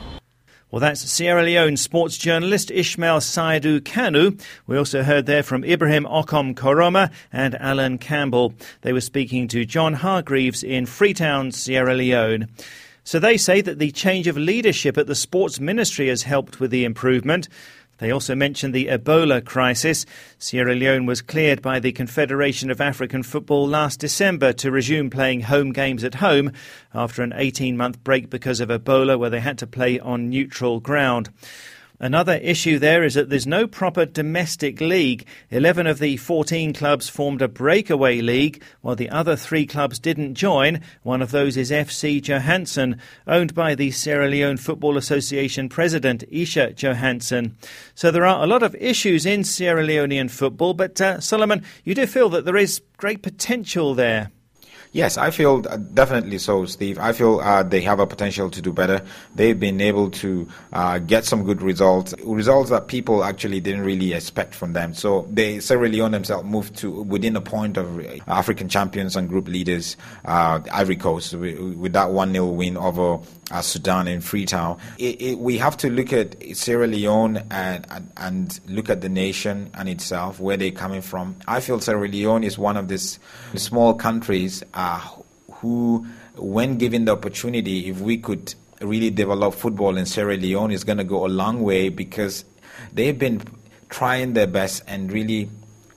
Well, 0.69 0.79
that's 0.79 1.01
Sierra 1.01 1.43
Leone 1.43 1.75
sports 1.75 2.17
journalist 2.17 2.71
Ishmael 2.71 3.19
Saidu 3.19 3.81
Kanu. 3.81 4.41
We 4.67 4.77
also 4.77 5.03
heard 5.03 5.25
there 5.25 5.43
from 5.43 5.65
Ibrahim 5.65 6.05
Okom 6.05 6.55
Koroma 6.55 7.11
and 7.33 7.55
Alan 7.55 7.97
Campbell. 7.97 8.53
They 8.81 8.93
were 8.93 9.01
speaking 9.01 9.49
to 9.49 9.65
John 9.65 9.95
Hargreaves 9.95 10.63
in 10.63 10.85
Freetown, 10.85 11.51
Sierra 11.51 11.93
Leone. 11.93 12.47
So 13.03 13.19
they 13.19 13.35
say 13.35 13.59
that 13.59 13.79
the 13.79 13.91
change 13.91 14.27
of 14.27 14.37
leadership 14.37 14.97
at 14.97 15.07
the 15.07 15.15
sports 15.15 15.59
ministry 15.59 16.07
has 16.07 16.23
helped 16.23 16.61
with 16.61 16.71
the 16.71 16.85
improvement. 16.85 17.49
They 18.01 18.09
also 18.09 18.33
mentioned 18.33 18.73
the 18.73 18.87
Ebola 18.87 19.45
crisis. 19.45 20.07
Sierra 20.39 20.73
Leone 20.73 21.05
was 21.05 21.21
cleared 21.21 21.61
by 21.61 21.79
the 21.79 21.91
Confederation 21.91 22.71
of 22.71 22.81
African 22.81 23.21
Football 23.21 23.67
last 23.67 23.99
December 23.99 24.53
to 24.53 24.71
resume 24.71 25.11
playing 25.11 25.41
home 25.41 25.71
games 25.71 26.03
at 26.03 26.15
home 26.15 26.51
after 26.95 27.21
an 27.21 27.31
18 27.35 27.77
month 27.77 28.03
break 28.03 28.31
because 28.31 28.59
of 28.59 28.69
Ebola, 28.69 29.19
where 29.19 29.29
they 29.29 29.39
had 29.39 29.59
to 29.59 29.67
play 29.67 29.99
on 29.99 30.31
neutral 30.31 30.79
ground. 30.79 31.29
Another 32.01 32.33
issue 32.33 32.79
there 32.79 33.03
is 33.03 33.13
that 33.13 33.29
there's 33.29 33.45
no 33.45 33.67
proper 33.67 34.07
domestic 34.07 34.81
league. 34.81 35.27
11 35.51 35.85
of 35.85 35.99
the 35.99 36.17
14 36.17 36.73
clubs 36.73 37.07
formed 37.07 37.43
a 37.43 37.47
breakaway 37.47 38.21
league, 38.21 38.63
while 38.81 38.95
the 38.95 39.11
other 39.11 39.35
three 39.35 39.67
clubs 39.67 39.99
didn't 39.99 40.33
join. 40.33 40.81
One 41.03 41.21
of 41.21 41.29
those 41.29 41.57
is 41.57 41.69
FC 41.69 42.19
Johansen, 42.19 42.97
owned 43.27 43.53
by 43.53 43.75
the 43.75 43.91
Sierra 43.91 44.27
Leone 44.27 44.57
Football 44.57 44.97
Association 44.97 45.69
president, 45.69 46.23
Isha 46.31 46.73
Johansen. 46.73 47.55
So 47.93 48.09
there 48.09 48.25
are 48.25 48.43
a 48.43 48.47
lot 48.47 48.63
of 48.63 48.73
issues 48.73 49.27
in 49.27 49.43
Sierra 49.43 49.85
Leonean 49.85 50.31
football, 50.31 50.73
but 50.73 50.99
uh, 50.99 51.19
Solomon, 51.19 51.63
you 51.83 51.93
do 51.93 52.07
feel 52.07 52.29
that 52.29 52.45
there 52.45 52.57
is 52.57 52.81
great 52.97 53.21
potential 53.21 53.93
there. 53.93 54.31
Yes, 54.93 55.17
I 55.17 55.31
feel 55.31 55.65
uh, 55.69 55.77
definitely 55.77 56.37
so, 56.37 56.65
Steve. 56.65 56.99
I 56.99 57.13
feel 57.13 57.39
uh, 57.39 57.63
they 57.63 57.79
have 57.81 58.01
a 58.01 58.07
potential 58.07 58.49
to 58.49 58.61
do 58.61 58.73
better. 58.73 59.01
They've 59.33 59.57
been 59.57 59.79
able 59.79 60.11
to 60.11 60.49
uh, 60.73 60.99
get 60.99 61.23
some 61.23 61.43
good 61.43 61.61
results, 61.61 62.13
results 62.25 62.71
that 62.71 62.87
people 62.87 63.23
actually 63.23 63.61
didn't 63.61 63.83
really 63.83 64.11
expect 64.11 64.53
from 64.53 64.73
them. 64.73 64.93
So 64.93 65.27
they 65.31 65.61
Sierra 65.61 65.87
Leone 65.87 66.11
themselves 66.11 66.43
moved 66.43 66.75
to 66.79 66.91
within 66.91 67.37
a 67.37 67.41
point 67.41 67.77
of 67.77 68.05
African 68.27 68.67
champions 68.67 69.15
and 69.15 69.29
group 69.29 69.47
leaders, 69.47 69.95
uh, 70.25 70.59
Ivory 70.73 70.97
Coast, 70.97 71.35
with, 71.35 71.57
with 71.77 71.93
that 71.93 72.11
one 72.11 72.33
0 72.33 72.47
win 72.47 72.75
over 72.75 73.19
uh, 73.51 73.61
Sudan 73.61 74.09
in 74.09 74.19
Freetown. 74.19 74.77
It, 74.97 75.21
it, 75.21 75.39
we 75.39 75.57
have 75.57 75.77
to 75.77 75.89
look 75.89 76.11
at 76.11 76.35
Sierra 76.55 76.87
Leone 76.87 77.37
and, 77.49 77.85
and, 77.89 78.11
and 78.17 78.59
look 78.67 78.89
at 78.89 78.99
the 78.99 79.09
nation 79.09 79.69
and 79.73 79.87
itself, 79.87 80.39
where 80.39 80.57
they're 80.57 80.71
coming 80.71 81.01
from. 81.01 81.37
I 81.47 81.59
feel 81.59 81.79
Sierra 81.79 82.07
Leone 82.07 82.43
is 82.43 82.57
one 82.57 82.77
of 82.77 82.87
these 82.87 83.19
small 83.55 83.93
countries 83.93 84.63
uh, 84.73 84.80
who, 85.51 86.05
when 86.35 86.77
given 86.77 87.05
the 87.05 87.11
opportunity, 87.11 87.89
if 87.89 87.99
we 87.99 88.17
could 88.17 88.53
really 88.81 89.09
develop 89.09 89.53
football 89.53 89.97
in 89.97 90.05
Sierra 90.05 90.37
Leone, 90.37 90.71
is 90.71 90.83
going 90.83 90.97
to 90.97 91.03
go 91.03 91.25
a 91.25 91.29
long 91.29 91.61
way 91.61 91.89
because 91.89 92.45
they've 92.93 93.17
been 93.17 93.41
trying 93.89 94.33
their 94.33 94.47
best 94.47 94.83
and 94.87 95.11
really 95.11 95.49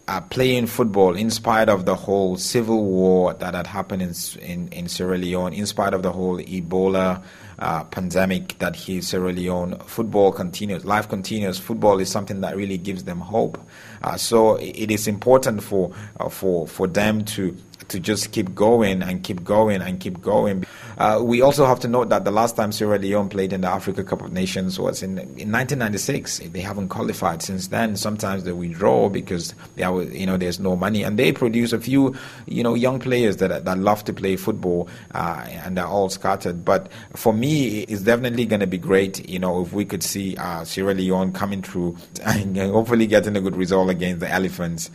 uh, 0.07 0.21
playing 0.21 0.67
football 0.67 1.17
in 1.17 1.31
spite 1.31 1.69
of 1.69 1.87
the 1.87 1.95
whole 1.95 2.37
civil 2.37 2.85
war 2.85 3.33
that 3.35 3.55
had 3.55 3.67
happened 3.67 4.03
in, 4.03 4.12
in, 4.43 4.69
in 4.69 4.88
Sierra 4.88 5.17
Leone, 5.17 5.55
in 5.55 5.67
spite 5.67 5.95
of 5.95 6.03
the 6.03 6.12
whole 6.12 6.38
Ebola 6.38 7.23
uh, 7.59 7.85
pandemic 7.85 8.59
that 8.59 8.76
hit 8.76 9.05
Sierra 9.05 9.33
Leone. 9.33 9.79
Football 9.87 10.33
continues, 10.33 10.85
life 10.85 11.09
continues. 11.09 11.59
Football 11.59 12.00
is 12.00 12.11
something 12.11 12.41
that 12.43 12.57
really 12.57 12.76
gives 12.76 13.05
them 13.05 13.21
hope. 13.21 13.59
Uh, 14.03 14.17
so 14.17 14.57
it 14.57 14.91
is 14.91 15.09
important 15.09 15.62
for 15.62 15.95
uh, 16.21 16.29
for 16.29 16.67
for 16.67 16.87
them 16.87 17.25
to 17.25 17.57
to 17.88 18.00
just 18.00 18.33
keep 18.33 18.54
going 18.54 19.02
and 19.02 19.23
keep 19.23 19.45
going 19.45 19.83
and 19.83 20.00
keep 20.00 20.21
going. 20.21 20.64
Uh, 20.99 21.21
we 21.23 21.40
also 21.40 21.66
have 21.66 21.81
to 21.81 21.88
note 21.88 22.09
that 22.09 22.25
the 22.25 22.31
last 22.31 22.57
time 22.57 22.73
Sierra 22.73 22.99
Leone 22.99 23.28
played 23.28 23.52
in 23.52 23.62
the 23.62 23.69
Africa 23.69 24.04
Cup 24.04 24.23
of 24.23 24.33
Nations 24.33 24.78
was 24.78 25.02
in, 25.02 25.19
in 25.19 25.50
1996. 25.50 26.38
They 26.38 26.61
haven't 26.61 26.88
qualified 26.88 27.43
since 27.43 27.69
then. 27.69 27.97
Sometimes 27.97 28.45
they 28.45 28.52
withdraw 28.52 29.09
because 29.09 29.54
they 29.76 29.83
are, 29.83 30.02
you 30.02 30.26
know 30.26 30.37
there's 30.37 30.61
no 30.61 30.76
money, 30.76 31.02
and 31.02 31.19
they 31.19 31.33
produce 31.33 31.73
a 31.73 31.81
few 31.81 32.14
you 32.47 32.62
know 32.62 32.75
young 32.75 33.00
players 33.00 33.38
that 33.38 33.64
that 33.64 33.78
love 33.78 34.04
to 34.04 34.12
play 34.12 34.37
football, 34.37 34.88
uh, 35.14 35.45
and 35.49 35.76
they're 35.76 35.87
all 35.87 36.09
scattered. 36.09 36.64
But 36.64 36.90
for 37.14 37.33
me, 37.33 37.81
it's 37.83 38.02
definitely 38.02 38.47
going 38.47 38.61
to 38.61 38.66
be 38.66 38.78
great, 38.78 39.28
you 39.28 39.38
know, 39.38 39.62
if 39.62 39.73
we 39.73 39.85
could 39.85 40.02
see 40.02 40.37
uh, 40.37 40.64
Sierra 40.64 40.95
Leone 40.95 41.33
coming 41.33 41.62
through 41.62 41.97
and 42.23 42.57
hopefully 42.57 43.07
getting 43.07 43.37
a 43.37 43.40
good 43.40 43.57
result 43.57 43.90
against 43.90 44.21
the 44.21 44.31
Elephants. 44.31 44.90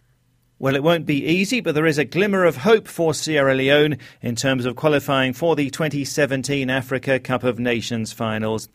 Well, 0.61 0.75
it 0.75 0.83
won't 0.83 1.05
be 1.05 1.25
easy, 1.25 1.61
but 1.61 1.73
there 1.73 1.85
is 1.85 1.97
a 1.97 2.03
glimmer 2.03 2.43
of 2.43 2.57
hope 2.57 2.85
for 2.85 3.13
Sierra 3.13 3.55
Leone 3.55 3.97
in 4.21 4.35
terms 4.35 4.65
of 4.65 4.75
qualifying 4.75 5.31
for 5.31 5.55
the 5.55 5.69
2017 5.69 6.69
Africa 6.69 7.17
Cup 7.17 7.45
of 7.45 7.59
Nations 7.59 8.11
finals. 8.11 8.67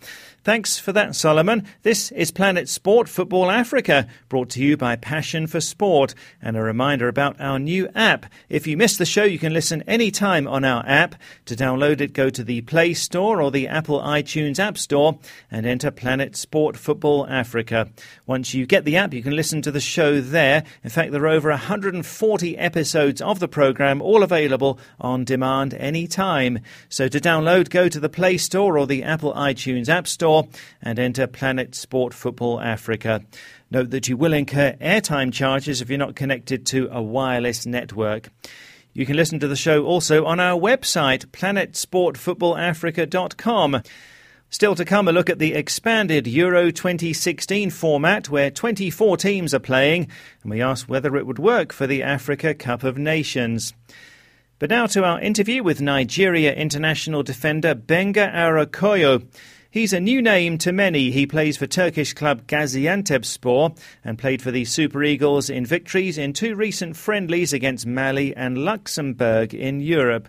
Thanks 0.45 0.79
for 0.79 0.93
that, 0.93 1.17
Solomon. 1.17 1.67
This 1.85 2.13
is 2.13 2.31
Planet 2.31 2.69
Sport 2.69 3.09
Football 3.09 3.51
Africa, 3.51 4.07
brought 4.29 4.51
to 4.51 4.63
you 4.63 4.77
by 4.77 4.95
Passion 4.95 5.47
for 5.47 5.59
Sport. 5.59 6.15
And 6.43 6.55
a 6.55 6.61
reminder 6.61 7.09
about 7.09 7.41
our 7.41 7.59
new 7.59 7.89
app. 7.95 8.27
If 8.51 8.67
you 8.67 8.77
missed 8.77 8.99
the 8.99 9.07
show, 9.07 9.25
you 9.25 9.39
can 9.39 9.55
listen 9.55 9.81
anytime 9.87 10.47
on 10.47 10.63
our 10.63 10.85
app. 10.87 11.15
To 11.47 11.57
download 11.57 12.03
it, 12.03 12.13
go 12.13 12.29
to 12.29 12.45
the 12.45 12.61
Play 12.61 12.93
Store 12.93 13.41
or 13.41 13.51
the 13.51 13.67
Apple 13.69 13.99
iTunes 14.01 14.59
App 14.59 14.77
Store 14.77 15.19
and 15.51 15.65
enter 15.65 15.91
Planet 15.91 16.37
Sport 16.37 16.77
Football 16.77 17.27
Africa. 17.27 17.89
Once 18.27 18.53
you 18.53 18.67
get 18.67 18.85
the 18.85 18.99
app, 18.99 19.15
you 19.15 19.23
can 19.23 19.35
listen 19.35 19.63
to 19.63 19.73
the 19.73 19.81
show 19.81 20.21
there. 20.21 20.63
In 20.83 20.91
fact, 20.91 21.13
there 21.13 21.25
are 21.25 21.29
over 21.29 21.49
140 21.49 22.59
episodes 22.59 23.23
of 23.23 23.41
the 23.41 23.49
program, 23.49 24.03
all 24.03 24.23
available 24.23 24.79
on 25.01 25.25
demand 25.25 25.73
anytime. 25.73 26.59
So 26.91 27.09
to 27.09 27.19
download, 27.19 27.71
go 27.71 27.89
to 27.89 27.99
the 27.99 28.11
Play 28.11 28.37
Store 28.37 28.77
or 28.77 28.87
the 28.87 29.05
Apple 29.05 29.33
iTunes 29.33 29.89
App 29.89 30.07
Store 30.07 30.34
and 30.83 30.99
enter 30.99 31.27
Planet 31.27 31.75
Sport 31.75 32.15
Football 32.15 32.61
Africa. 32.61 33.23
Note 33.71 33.91
that 33.91 34.09
you 34.09 34.17
will 34.17 34.33
incur 34.33 34.73
airtime 34.81 35.33
charges 35.33 35.81
if 35.81 35.89
you're 35.89 35.99
not 35.99 36.17
connected 36.17 36.67
to 36.67 36.89
a 36.91 37.01
wireless 37.03 37.67
network. 37.67 38.31
You 38.93 39.07
can 39.07 39.17
listen 39.17 39.41
to 39.41 39.49
the 39.49 39.57
show 39.57 39.85
also 39.85 40.25
on 40.25 40.39
our 40.39 40.57
website, 40.59 41.27
planetsportfootballafrica.com. 41.27 43.83
Still 44.51 44.75
to 44.77 44.85
come, 44.85 45.09
a 45.09 45.13
look 45.13 45.29
at 45.29 45.41
the 45.41 45.55
expanded 45.55 46.29
Euro 46.29 46.71
2016 46.71 47.71
format 47.71 48.29
where 48.29 48.53
24 48.53 49.17
teams 49.17 49.53
are 49.53 49.59
playing, 49.59 50.07
and 50.43 50.53
we 50.53 50.63
ask 50.63 50.89
whether 50.89 51.17
it 51.17 51.27
would 51.27 51.41
work 51.41 51.73
for 51.73 51.89
the 51.89 52.05
Africa 52.05 52.55
Cup 52.55 52.85
of 52.85 52.97
Nations. 52.97 53.75
But 54.61 54.71
now 54.71 54.87
to 54.87 55.03
our 55.03 55.21
interview 55.21 55.65
with 55.65 55.81
Nigeria 55.81 56.55
international 56.55 57.25
defender 57.25 57.75
Gbenga 57.75 58.33
Arokoyo. 58.33 59.27
He's 59.75 59.93
a 59.93 59.99
new 59.99 60.23
name 60.23 60.57
to 60.59 60.71
many. 60.71 61.11
He 61.11 61.27
plays 61.27 61.57
for 61.57 61.67
Turkish 61.67 62.13
club 62.13 62.47
Gaziantepspor 62.47 63.77
and 64.05 64.17
played 64.17 64.41
for 64.41 64.53
the 64.53 64.65
Super 64.65 65.03
Eagles 65.03 65.51
in 65.51 65.67
victories 65.67 66.17
in 66.17 66.33
two 66.33 66.55
recent 66.55 66.97
friendlies 66.97 67.53
against 67.53 67.85
Mali 67.85 68.37
and 68.37 68.57
Luxembourg 68.57 69.53
in 69.53 69.81
Europe. 69.81 70.29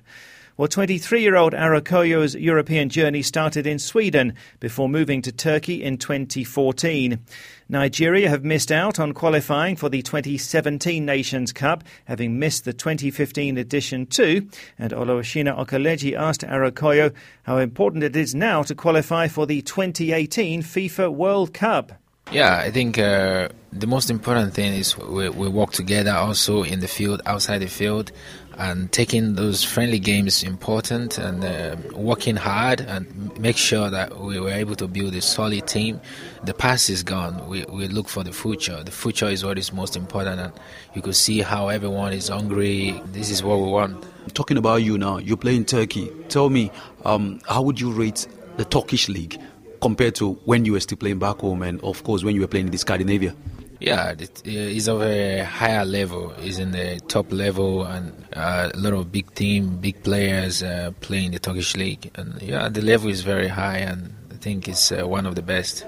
Well, 0.57 0.69
23 0.69 1.21
year 1.21 1.35
old 1.35 1.51
Arokoyo's 1.51 2.33
European 2.33 2.87
journey 2.87 3.21
started 3.21 3.67
in 3.67 3.77
Sweden 3.77 4.35
before 4.61 4.87
moving 4.87 5.21
to 5.23 5.31
Turkey 5.33 5.83
in 5.83 5.97
2014. 5.97 7.19
Nigeria 7.67 8.29
have 8.29 8.45
missed 8.45 8.71
out 8.71 8.97
on 8.97 9.11
qualifying 9.11 9.75
for 9.75 9.89
the 9.89 10.01
2017 10.01 11.05
Nations 11.05 11.51
Cup, 11.51 11.83
having 12.05 12.39
missed 12.39 12.63
the 12.63 12.71
2015 12.71 13.57
edition 13.57 14.05
too. 14.05 14.47
And 14.79 14.93
Oluwashina 14.93 15.57
Okeleji 15.59 16.17
asked 16.17 16.43
Arokoyo 16.43 17.13
how 17.43 17.57
important 17.57 18.05
it 18.05 18.15
is 18.15 18.33
now 18.33 18.63
to 18.63 18.73
qualify 18.73 19.27
for 19.27 19.45
the 19.45 19.61
2018 19.61 20.63
FIFA 20.63 21.13
World 21.13 21.53
Cup. 21.53 21.91
Yeah, 22.31 22.57
I 22.57 22.71
think 22.71 22.97
uh, 22.97 23.49
the 23.71 23.87
most 23.87 24.09
important 24.09 24.53
thing 24.53 24.73
is 24.73 24.97
we, 24.97 25.29
we 25.29 25.47
work 25.47 25.71
together 25.71 26.11
also 26.11 26.63
in 26.63 26.79
the 26.79 26.87
field, 26.87 27.21
outside 27.25 27.59
the 27.59 27.67
field 27.67 28.11
and 28.57 28.91
taking 28.91 29.35
those 29.35 29.63
friendly 29.63 29.99
games 29.99 30.43
important 30.43 31.17
and 31.17 31.43
uh, 31.43 31.75
working 31.93 32.35
hard 32.35 32.81
and 32.81 33.37
make 33.39 33.57
sure 33.57 33.89
that 33.89 34.19
we 34.19 34.39
were 34.39 34.51
able 34.51 34.75
to 34.75 34.87
build 34.87 35.13
a 35.15 35.21
solid 35.21 35.67
team. 35.67 35.99
The 36.43 36.53
past 36.53 36.89
is 36.89 37.03
gone. 37.03 37.47
We, 37.47 37.65
we 37.65 37.87
look 37.87 38.07
for 38.07 38.23
the 38.23 38.31
future. 38.31 38.83
The 38.83 38.91
future 38.91 39.27
is 39.27 39.43
what 39.43 39.57
is 39.57 39.73
most 39.73 39.95
important, 39.95 40.39
and 40.39 40.53
you 40.93 41.01
could 41.01 41.15
see 41.15 41.41
how 41.41 41.67
everyone 41.67 42.13
is 42.13 42.29
hungry. 42.29 43.01
This 43.07 43.29
is 43.29 43.43
what 43.43 43.57
we 43.59 43.69
want. 43.69 44.05
Talking 44.33 44.57
about 44.57 44.77
you 44.77 44.97
now, 44.97 45.17
you 45.17 45.37
play 45.37 45.55
in 45.55 45.65
Turkey. 45.65 46.11
Tell 46.29 46.49
me, 46.49 46.71
um, 47.03 47.41
how 47.47 47.61
would 47.61 47.79
you 47.79 47.91
rate 47.91 48.27
the 48.57 48.65
Turkish 48.65 49.09
league 49.09 49.39
compared 49.81 50.15
to 50.15 50.33
when 50.45 50.65
you 50.65 50.71
were 50.73 50.79
still 50.79 50.97
playing 50.97 51.19
back 51.19 51.37
home, 51.37 51.61
and 51.61 51.81
of 51.81 52.03
course 52.03 52.23
when 52.23 52.35
you 52.35 52.41
were 52.41 52.47
playing 52.47 52.67
in 52.67 52.71
the 52.71 52.77
Scandinavia? 52.77 53.35
Yeah, 53.79 54.13
it's 54.17 54.87
of 54.87 55.01
a 55.01 55.43
higher 55.43 55.85
level. 55.85 56.33
It's 56.39 56.59
in 56.59 56.71
the 56.71 56.99
top 57.07 57.31
level, 57.31 57.83
and 57.83 58.13
uh, 58.33 58.71
a 58.73 58.77
lot 58.77 58.93
of 58.93 59.11
big 59.11 59.33
team, 59.35 59.77
big 59.77 60.01
players 60.03 60.63
uh, 60.63 60.91
playing 61.01 61.31
the 61.31 61.39
Turkish 61.39 61.75
league. 61.75 62.09
And 62.15 62.41
yeah, 62.41 62.69
the 62.69 62.81
level 62.81 63.09
is 63.09 63.21
very 63.21 63.47
high, 63.47 63.79
and 63.79 64.13
I 64.31 64.35
think 64.35 64.67
it's 64.69 64.91
uh, 64.91 65.05
one 65.07 65.25
of 65.25 65.35
the 65.35 65.41
best. 65.41 65.85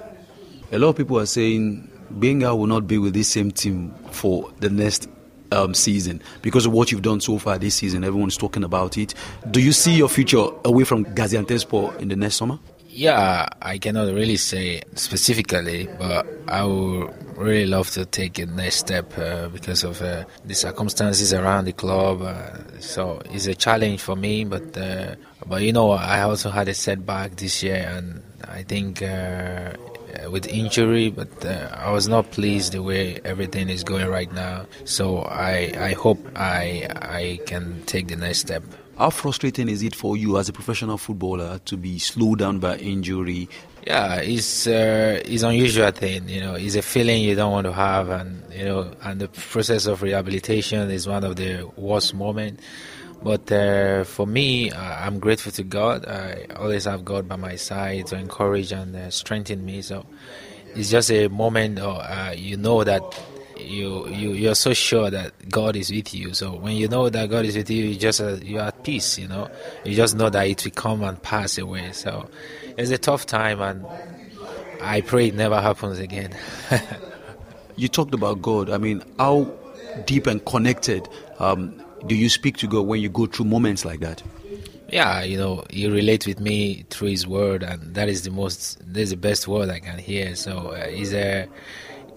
A 0.72 0.80
lot 0.80 0.90
of 0.90 0.98
people 0.98 1.18
are 1.20 1.26
saying 1.26 1.90
Gbenga 2.14 2.58
will 2.58 2.68
not 2.68 2.88
be 2.88 2.98
with 2.98 3.14
this 3.14 3.30
same 3.30 3.52
team 3.52 3.94
for 4.12 4.52
the 4.60 4.70
next 4.70 5.08
um, 5.52 5.74
season 5.74 6.22
because 6.42 6.66
of 6.66 6.74
what 6.74 6.92
you've 6.92 7.02
done 7.02 7.22
so 7.22 7.38
far 7.38 7.58
this 7.58 7.76
season. 7.76 8.04
Everyone's 8.04 8.38
talking 8.38 8.64
about 8.64 8.98
it. 8.98 9.14
Do 9.50 9.62
you 9.62 9.72
see 9.72 9.96
your 9.96 10.10
future 10.10 10.46
away 10.66 10.84
from 10.84 11.06
Gaziantepspor 11.06 12.00
in 12.00 12.10
the 12.10 12.16
next 12.18 12.36
summer? 12.36 12.60
Yeah, 12.98 13.48
I 13.62 13.78
cannot 13.78 14.12
really 14.12 14.38
say 14.38 14.82
specifically, 14.96 15.88
but 16.00 16.26
I 16.48 16.64
would 16.64 17.14
really 17.38 17.68
love 17.68 17.92
to 17.92 18.08
take 18.08 18.40
a 18.40 18.48
next 18.48 18.78
step 18.78 19.16
uh, 19.20 19.50
because 19.50 19.84
of 19.84 20.02
uh, 20.02 20.26
the 20.46 20.56
circumstances 20.56 21.32
around 21.32 21.66
the 21.66 21.74
club. 21.74 22.24
Uh, 22.24 22.58
so 22.80 23.22
it's 23.26 23.46
a 23.46 23.54
challenge 23.54 24.02
for 24.02 24.16
me, 24.16 24.46
but 24.46 24.76
uh, 24.76 25.14
but 25.46 25.62
you 25.62 25.74
know 25.74 25.92
I 25.92 26.22
also 26.22 26.50
had 26.50 26.70
a 26.70 26.74
setback 26.74 27.36
this 27.36 27.62
year, 27.62 27.86
and 27.88 28.24
I 28.46 28.64
think 28.64 29.04
uh, 29.04 29.74
with 30.32 30.48
injury, 30.48 31.12
but 31.12 31.46
uh, 31.46 31.70
I 31.78 31.92
was 31.92 32.08
not 32.08 32.32
pleased 32.32 32.72
the 32.74 32.82
way 32.82 33.22
everything 33.24 33.70
is 33.70 33.84
going 33.84 34.08
right 34.08 34.34
now. 34.34 34.66
So 34.86 35.20
I 35.20 35.72
I 35.78 35.94
hope 35.94 36.18
I 36.36 36.88
I 36.96 37.42
can 37.46 37.84
take 37.86 38.08
the 38.08 38.16
next 38.16 38.40
step. 38.40 38.64
How 38.98 39.12
frustrating 39.12 39.70
is 39.70 39.84
it 39.84 39.94
for 39.94 40.18
you 40.18 40.40
as 40.40 40.50
a 40.50 40.54
professional 40.54 40.98
footballer 40.98 41.60
to 41.66 41.78
be 41.78 42.00
slowed 42.00 42.40
down 42.40 42.58
by 42.58 42.78
injury? 42.78 43.48
Yeah, 43.86 44.16
it's 44.16 44.66
uh, 44.66 45.22
it's 45.24 45.44
unusual 45.44 45.92
thing. 45.92 46.28
You 46.28 46.42
know, 46.42 46.56
it's 46.56 46.74
a 46.74 46.82
feeling 46.82 47.22
you 47.22 47.36
don't 47.36 47.52
want 47.52 47.66
to 47.66 47.74
have, 47.74 48.10
and 48.10 48.42
you 48.52 48.66
know, 48.66 48.92
and 49.04 49.22
the 49.22 49.28
process 49.28 49.86
of 49.86 50.02
rehabilitation 50.02 50.90
is 50.90 51.08
one 51.08 51.24
of 51.24 51.36
the 51.36 51.70
worst 51.76 52.16
moments. 52.16 52.64
But 53.22 53.52
uh, 53.52 54.04
for 54.04 54.26
me, 54.26 54.72
I'm 54.72 55.20
grateful 55.20 55.52
to 55.52 55.64
God. 55.64 56.08
I 56.08 56.48
always 56.56 56.86
have 56.86 57.06
God 57.06 57.28
by 57.28 57.36
my 57.36 57.56
side 57.56 58.08
to 58.08 58.16
encourage 58.18 58.72
and 58.72 58.96
uh, 58.96 59.12
strengthen 59.12 59.64
me. 59.64 59.84
So 59.84 60.08
it's 60.76 60.90
just 60.90 61.12
a 61.12 61.28
moment, 61.28 61.78
uh, 61.80 62.34
you 62.36 62.58
know 62.58 62.84
that 62.84 63.04
you 63.60 64.08
you 64.10 64.32
you're 64.32 64.56
so 64.56 64.74
sure 64.74 65.10
that 65.10 65.50
God 65.50 65.76
is 65.76 65.92
with 65.92 66.14
you. 66.14 66.34
So 66.34 66.56
when 66.56 66.76
you 66.76 66.88
know 66.88 67.10
that 67.10 67.30
God 67.30 67.46
is 67.46 67.56
with 67.56 67.70
you, 67.70 67.86
you 67.86 67.96
just 67.96 68.22
uh, 68.22 68.36
you're 68.42 68.62
at 68.62 68.84
peace. 68.84 69.18
You 69.18 69.28
know, 69.28 69.50
you 69.86 69.96
just 69.96 70.16
know 70.16 70.30
that 70.30 70.48
it 70.48 70.64
will 70.64 70.72
come 70.72 71.04
and 71.04 71.22
pass 71.22 71.58
away. 71.58 71.92
So 71.92 72.30
it's 72.78 72.92
a 72.92 72.98
tough 72.98 73.26
time, 73.26 73.62
and 73.62 73.86
I 74.82 75.02
pray 75.02 75.28
it 75.28 75.36
never 75.36 75.62
happens 75.62 76.00
again. 76.00 76.36
you 77.76 77.88
talked 77.88 78.14
about 78.14 78.42
God. 78.42 78.70
I 78.70 78.78
mean, 78.78 79.04
how 79.18 79.52
deep 80.06 80.28
and 80.28 80.44
connected 80.46 81.08
um, 81.40 81.82
do 82.06 82.16
you 82.16 82.30
speak 82.30 82.58
to 82.58 82.68
God 82.68 82.82
when 82.88 83.02
you 83.02 83.10
go 83.10 83.26
through 83.26 83.46
moments 83.46 83.86
like 83.86 84.00
that? 84.02 84.22
Yeah, 84.90 85.24
you 85.24 85.38
know, 85.38 85.66
He 85.70 85.88
relates 85.88 86.26
with 86.26 86.40
me 86.40 86.86
through 86.90 87.10
His 87.10 87.28
Word, 87.28 87.64
and 87.64 87.96
that 87.96 88.08
is 88.08 88.22
the 88.24 88.32
most, 88.32 88.80
that 88.94 89.00
is 89.00 89.10
the 89.10 89.18
best 89.18 89.48
word 89.48 89.70
I 89.70 89.80
can 89.80 90.00
hear. 90.00 90.36
So 90.36 90.70
uh, 90.70 90.88
He's 90.88 91.14
a 91.14 91.48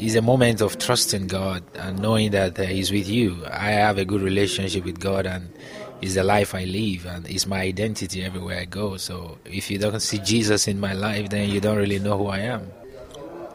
is 0.00 0.16
a 0.16 0.22
moment 0.22 0.62
of 0.62 0.78
trusting 0.78 1.26
God 1.26 1.62
and 1.74 1.98
knowing 1.98 2.30
that 2.30 2.58
uh, 2.58 2.62
He's 2.64 2.90
with 2.90 3.08
you. 3.08 3.44
I 3.46 3.70
have 3.70 3.98
a 3.98 4.04
good 4.04 4.22
relationship 4.22 4.84
with 4.84 4.98
God, 4.98 5.26
and 5.26 5.52
it's 6.00 6.14
the 6.14 6.24
life 6.24 6.54
I 6.54 6.64
live, 6.64 7.04
and 7.06 7.28
it's 7.28 7.46
my 7.46 7.60
identity 7.60 8.24
everywhere 8.24 8.60
I 8.60 8.64
go. 8.64 8.96
So 8.96 9.38
if 9.44 9.70
you 9.70 9.78
don't 9.78 10.00
see 10.00 10.18
Jesus 10.18 10.66
in 10.66 10.80
my 10.80 10.94
life, 10.94 11.28
then 11.28 11.50
you 11.50 11.60
don't 11.60 11.76
really 11.76 11.98
know 11.98 12.16
who 12.16 12.26
I 12.28 12.38
am. 12.38 12.70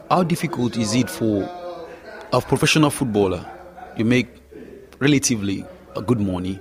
How 0.09 0.21
difficult 0.23 0.77
is 0.77 0.93
it 0.93 1.09
for 1.09 1.49
a 2.31 2.39
professional 2.41 2.91
footballer? 2.91 3.43
You 3.97 4.05
make 4.05 4.27
relatively 4.99 5.65
good 6.05 6.19
money, 6.19 6.59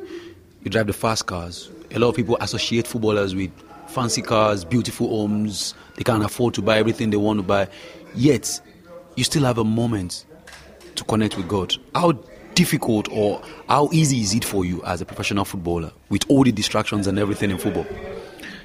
you 0.63 0.71
drive 0.71 0.87
the 0.87 0.95
fast 0.95 1.27
cars. 1.27 1.71
A 1.95 1.99
lot 1.99 2.09
of 2.09 2.17
people 2.17 2.39
associate 2.41 2.87
footballers 2.87 3.35
with 3.35 3.51
fancy 3.89 4.23
cars, 4.23 4.65
beautiful 4.65 5.09
homes. 5.09 5.75
They 5.97 6.05
can't 6.05 6.25
afford 6.25 6.55
to 6.55 6.63
buy 6.63 6.79
everything 6.79 7.11
they 7.11 7.19
want 7.19 7.39
to 7.39 7.43
buy. 7.43 7.69
Yet, 8.15 8.61
you 9.17 9.25
still 9.25 9.45
have 9.45 9.59
a 9.59 9.65
moment 9.65 10.25
to 10.97 11.05
connect 11.05 11.37
with 11.37 11.49
God. 11.49 11.75
How 11.95 12.13
difficult 12.55 13.09
or 13.11 13.43
how 13.69 13.89
easy 13.93 14.21
is 14.21 14.35
it 14.35 14.45
for 14.45 14.65
you 14.65 14.83
as 14.85 15.01
a 15.01 15.05
professional 15.05 15.45
footballer 15.45 15.93
with 16.09 16.25
all 16.29 16.45
the 16.45 16.53
distractions 16.53 17.07
and 17.07 17.19
everything 17.19 17.51
in 17.51 17.59
football? 17.59 17.87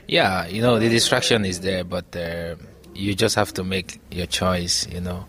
Yeah, 0.07 0.47
you 0.47 0.61
know, 0.61 0.79
the 0.79 0.89
distraction 0.89 1.45
is 1.45 1.59
there, 1.61 1.83
but 1.83 2.15
uh, 2.15 2.55
you 2.95 3.13
just 3.13 3.35
have 3.35 3.53
to 3.53 3.63
make 3.63 3.99
your 4.11 4.25
choice, 4.25 4.87
you 4.87 5.01
know. 5.01 5.25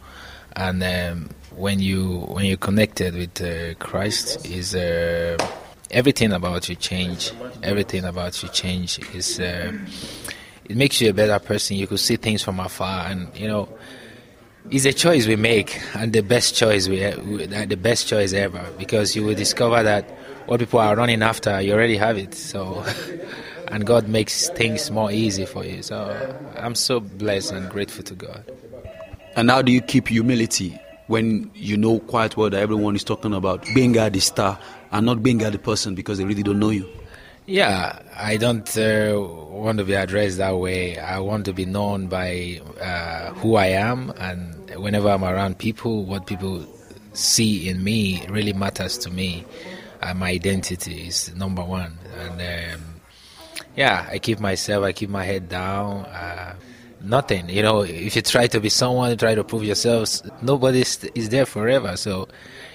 And 0.57 0.83
um, 0.83 1.31
when 1.55 1.81
you 1.81 2.21
when 2.21 2.47
you're 2.47 2.57
connected 2.57 3.15
with 3.15 3.41
uh, 3.43 3.75
Christ, 3.75 4.45
is 4.47 4.75
uh, 4.75 5.37
everything 5.91 6.33
about 6.33 6.69
you 6.69 6.77
change. 6.77 7.31
Everything 7.63 8.05
about 8.05 8.43
you 8.43 8.49
change. 8.49 8.99
Is 9.15 9.39
uh, 9.39 9.73
it 10.65 10.77
makes 10.77 11.01
you 11.01 11.11
a 11.11 11.13
better 11.13 11.39
person. 11.39 11.77
You 11.77 11.87
could 11.87 12.01
see 12.01 12.17
things 12.17 12.43
from 12.43 12.59
afar, 12.59 13.07
and 13.07 13.29
you 13.37 13.49
know 13.49 13.69
it's 14.71 14.85
a 14.85 14.93
choice 14.93 15.27
we 15.27 15.37
make, 15.37 15.81
and 15.97 16.13
the 16.13 16.23
best 16.23 16.55
choice 16.55 16.89
we, 16.89 16.99
the 17.01 17.79
best 17.81 18.07
choice 18.07 18.33
ever, 18.33 18.65
because 18.79 19.17
you 19.17 19.25
will 19.25 19.35
discover 19.35 19.83
that 19.83 20.09
what 20.47 20.61
people 20.61 20.79
are 20.79 20.95
running 20.95 21.23
after, 21.23 21.61
you 21.61 21.73
already 21.73 21.97
have 21.97 22.17
it. 22.17 22.35
So, 22.35 22.85
and 23.69 23.85
God 23.87 24.09
makes 24.09 24.49
things 24.51 24.91
more 24.91 25.11
easy 25.11 25.45
for 25.45 25.65
you. 25.65 25.83
So, 25.83 26.37
I'm 26.57 26.75
so 26.75 27.01
blessed 27.01 27.53
and 27.53 27.69
grateful 27.69 28.05
to 28.05 28.15
God. 28.15 28.51
And 29.37 29.51
how 29.51 29.63
do 29.63 29.73
you 29.73 29.81
keep 29.81 30.09
humility 30.09 30.79
when 31.09 31.51
you 31.55 31.77
know 31.77 31.99
quite 32.01 32.37
well 32.37 32.51
that 32.51 32.61
everyone 32.61 32.95
is 32.95 33.05
talking 33.05 33.35
about 33.35 33.63
Gbenga 33.63 34.13
the 34.13 34.21
star 34.21 34.59
and 34.93 35.07
not 35.07 35.19
Gbenga 35.19 35.51
the 35.51 35.59
person 35.59 35.95
because 35.95 36.19
they 36.19 36.25
really 36.25 36.43
don't 36.43 36.59
know 36.59 36.71
you? 36.71 36.89
Yeah, 37.51 37.99
I 38.17 38.37
don't 38.37 38.77
uh, 38.79 39.19
want 39.19 39.79
to 39.79 39.85
be 39.85 39.95
addressed 39.95 40.39
that 40.39 40.57
way. 40.57 40.97
I 40.97 41.19
want 41.19 41.47
to 41.47 41.53
be 41.53 41.65
known 41.65 42.07
by 42.07 42.61
uh, 42.81 43.35
who 43.35 43.57
I 43.57 43.67
am, 43.67 44.11
and 44.19 44.71
whenever 44.77 45.09
I'm 45.09 45.25
around 45.25 45.59
people, 45.59 46.05
what 46.05 46.27
people 46.29 46.65
see 47.13 47.69
in 47.69 47.83
me 47.83 48.25
really 48.29 48.53
matters 48.53 48.97
to 48.99 49.11
me. 49.11 49.45
Uh, 50.01 50.15
my 50.15 50.31
identity 50.31 51.09
is 51.09 51.35
number 51.35 51.65
one, 51.65 51.99
and 52.21 52.75
um, 52.75 52.85
yeah, 53.75 54.07
I 54.09 54.21
keep 54.21 54.39
myself, 54.39 54.85
I 54.85 54.93
keep 54.93 55.11
my 55.11 55.25
head 55.25 55.49
down. 55.49 56.05
Uh, 56.05 56.55
nothing, 57.03 57.49
you 57.49 57.63
know. 57.63 57.81
If 57.81 58.15
you 58.15 58.23
try 58.23 58.47
to 58.47 58.61
be 58.61 58.69
someone, 58.69 59.17
try 59.17 59.35
to 59.35 59.43
prove 59.43 59.65
yourself, 59.65 60.21
nobody 60.41 60.83
is 60.83 61.29
there 61.31 61.47
forever. 61.47 61.97
So 61.97 62.29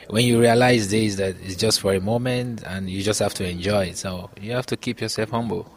when 0.09 0.25
you 0.25 0.39
realize 0.39 0.89
this 0.89 1.15
that 1.15 1.35
it's 1.43 1.55
just 1.55 1.79
for 1.79 1.93
a 1.93 1.99
moment 1.99 2.63
and 2.63 2.89
you 2.89 3.01
just 3.01 3.19
have 3.19 3.33
to 3.33 3.47
enjoy 3.47 3.85
it 3.85 3.97
so 3.97 4.29
you 4.41 4.51
have 4.51 4.65
to 4.65 4.77
keep 4.77 5.01
yourself 5.01 5.29
humble 5.29 5.71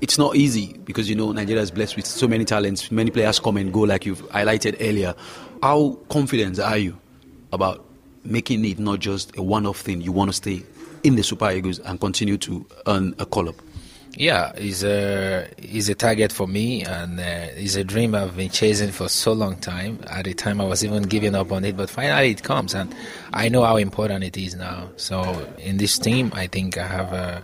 it's 0.00 0.16
not 0.16 0.36
easy 0.36 0.78
because 0.84 1.08
you 1.10 1.14
know 1.16 1.32
Nigeria 1.32 1.62
is 1.62 1.70
blessed 1.70 1.96
with 1.96 2.06
so 2.06 2.26
many 2.26 2.44
talents. 2.44 2.90
Many 2.90 3.10
players 3.10 3.38
come 3.38 3.58
and 3.58 3.72
go, 3.72 3.80
like 3.80 4.06
you've 4.06 4.22
highlighted 4.30 4.76
earlier. 4.80 5.14
How 5.62 5.98
confident 6.08 6.58
are 6.58 6.78
you 6.78 6.98
about 7.52 7.84
making 8.24 8.64
it 8.64 8.78
not 8.78 9.00
just 9.00 9.36
a 9.36 9.42
one-off 9.42 9.80
thing? 9.80 10.00
You 10.00 10.12
want 10.12 10.30
to 10.30 10.32
stay 10.32 10.62
in 11.02 11.16
the 11.16 11.22
Super 11.22 11.50
Eagles 11.50 11.80
and 11.80 12.00
continue 12.00 12.38
to 12.38 12.64
earn 12.86 13.14
a 13.18 13.26
call-up. 13.26 13.56
Yeah, 14.12 14.52
he's 14.58 14.84
a 14.84 15.48
it's 15.56 15.88
a 15.88 15.94
target 15.94 16.32
for 16.32 16.46
me, 16.46 16.82
and 16.84 17.18
uh, 17.18 17.22
it's 17.56 17.76
a 17.76 17.84
dream 17.84 18.14
I've 18.14 18.36
been 18.36 18.50
chasing 18.50 18.90
for 18.90 19.08
so 19.08 19.32
long 19.32 19.56
time. 19.56 20.00
At 20.08 20.24
the 20.24 20.34
time, 20.34 20.60
I 20.60 20.64
was 20.64 20.84
even 20.84 21.04
giving 21.04 21.34
up 21.34 21.52
on 21.52 21.64
it, 21.64 21.76
but 21.76 21.88
finally 21.88 22.30
it 22.30 22.42
comes, 22.42 22.74
and 22.74 22.94
I 23.32 23.48
know 23.48 23.62
how 23.62 23.76
important 23.76 24.24
it 24.24 24.36
is 24.36 24.56
now. 24.56 24.88
So 24.96 25.46
in 25.58 25.76
this 25.78 25.98
team, 25.98 26.32
I 26.34 26.48
think 26.48 26.76
I 26.76 26.86
have 26.86 27.12
a, 27.12 27.42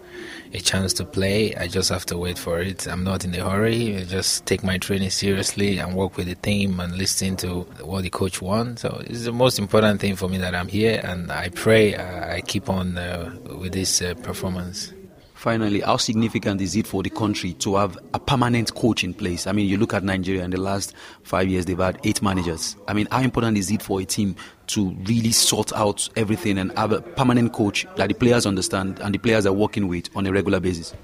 a 0.53 0.59
chance 0.59 0.93
to 0.95 1.05
play. 1.05 1.55
I 1.55 1.69
just 1.69 1.89
have 1.89 2.05
to 2.07 2.19
wait 2.19 2.37
for 2.39 2.59
it. 2.61 2.87
I'm 2.87 3.05
not 3.05 3.25
in 3.25 3.35
a 3.35 3.49
hurry. 3.49 3.97
I 3.97 4.05
just 4.05 4.45
take 4.45 4.65
my 4.65 4.77
training 4.77 5.11
seriously 5.11 5.79
and 5.79 5.95
work 5.95 6.17
with 6.17 6.27
the 6.27 6.35
team 6.35 6.81
and 6.81 6.97
listen 6.99 7.37
to 7.37 7.61
what 7.81 8.03
the 8.03 8.11
coach 8.11 8.43
wants. 8.43 8.83
So 8.83 9.01
it's 9.07 9.25
the 9.25 9.33
most 9.33 9.59
important 9.59 10.01
thing 10.01 10.17
for 10.17 10.29
me 10.29 10.39
that 10.39 10.55
I'm 10.55 10.69
here, 10.69 11.01
and 11.03 11.31
I 11.31 11.49
pray 11.51 11.95
uh, 11.95 12.35
I 12.35 12.41
keep 12.41 12.69
on 12.69 12.99
uh, 12.99 13.35
with 13.57 13.73
this 13.73 14.03
uh, 14.03 14.15
performance. 14.15 14.93
Finally, 15.37 15.81
how 15.81 15.99
significant 15.99 16.63
is 16.63 16.75
it 16.77 16.87
for 16.87 17.03
the 17.03 17.11
country 17.11 17.53
to 17.53 17.77
have 17.77 17.99
a 18.15 18.19
permanent 18.19 18.75
coach 18.75 19.05
in 19.05 19.13
place? 19.13 19.47
I 19.47 19.53
mean, 19.53 19.69
you 19.69 19.77
look 19.77 19.93
at 19.93 20.03
Nigeria 20.03 20.43
in 20.43 20.51
the 20.51 20.59
last 20.59 20.95
five 21.25 21.47
years, 21.47 21.67
they've 21.67 21.79
had 21.79 22.01
eight 22.05 22.23
managers. 22.23 22.75
I 22.89 22.95
mean, 22.95 23.07
how 23.11 23.21
important 23.21 23.59
is 23.59 23.71
it 23.71 23.83
for 23.83 24.01
a 24.01 24.07
team 24.07 24.35
to 24.69 24.93
really 25.05 25.33
sort 25.33 25.75
out 25.75 26.09
everything 26.17 26.57
and 26.57 26.77
have 26.79 26.91
a 26.91 27.03
permanent 27.03 27.53
coach 27.53 27.87
that 27.97 28.09
the 28.09 28.15
players 28.15 28.47
understand 28.47 28.99
and 29.01 29.15
the 29.15 29.19
players 29.19 29.45
are 29.45 29.53
working 29.53 29.89
with 29.89 30.09
on 30.17 30.27
a 30.27 30.33
regular 30.33 30.59
basis? 30.59 30.95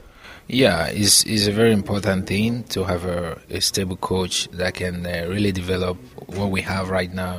Yeah, 0.48 0.86
it's, 0.86 1.24
it's 1.24 1.46
a 1.46 1.52
very 1.52 1.72
important 1.72 2.26
thing 2.26 2.64
to 2.64 2.84
have 2.84 3.04
a, 3.04 3.38
a 3.50 3.60
stable 3.60 3.96
coach 3.96 4.48
that 4.52 4.72
can 4.74 5.04
uh, 5.04 5.26
really 5.28 5.52
develop 5.52 5.98
what 6.26 6.50
we 6.50 6.62
have 6.62 6.88
right 6.88 7.12
now. 7.12 7.36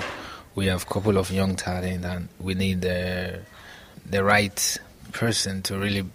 We 0.54 0.68
have 0.68 0.84
a 0.84 0.86
couple 0.86 1.18
of 1.18 1.32
young 1.32 1.56
talent, 1.56 2.06
and 2.06 2.30
we 2.40 2.54
need 2.54 2.86
uh, 2.86 3.40
the 4.06 4.24
right 4.24 4.78
person 5.12 5.64
to 5.64 5.80
really 5.80 6.06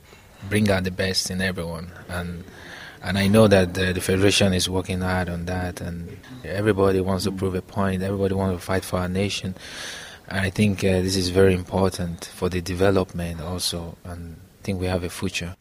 bring 0.49 0.71
out 0.71 0.85
the 0.85 0.91
best 0.91 1.31
in 1.31 1.41
everyone. 1.41 1.91
And 2.09 2.45
and 3.03 3.17
I 3.17 3.29
know 3.29 3.47
that 3.47 3.75
the, 3.75 3.93
the, 3.93 4.01
federation 4.01 4.53
is 4.53 4.69
working 4.69 5.01
hard 5.01 5.29
on 5.29 5.45
that, 5.47 5.81
and 5.81 6.19
everybody 6.45 7.01
wants 7.01 7.25
to 7.25 7.31
prove 7.31 7.55
a 7.55 7.63
point. 7.63 8.03
Everybody 8.03 8.35
wants 8.35 8.61
to 8.61 8.67
fight 8.67 8.85
for 8.85 8.99
our 8.99 9.09
nation. 9.09 9.55
And 10.29 10.41
I 10.41 10.51
think 10.51 10.81
uh, 10.81 11.01
this 11.01 11.17
is 11.17 11.29
very 11.29 11.55
important 11.55 12.25
for 12.25 12.49
the 12.49 12.61
development 12.61 13.41
also, 13.41 13.97
and 14.05 14.37
I 14.61 14.63
think 14.65 14.81
we 14.81 14.87
have 14.87 15.05
a 15.05 15.11
future. 15.11 15.57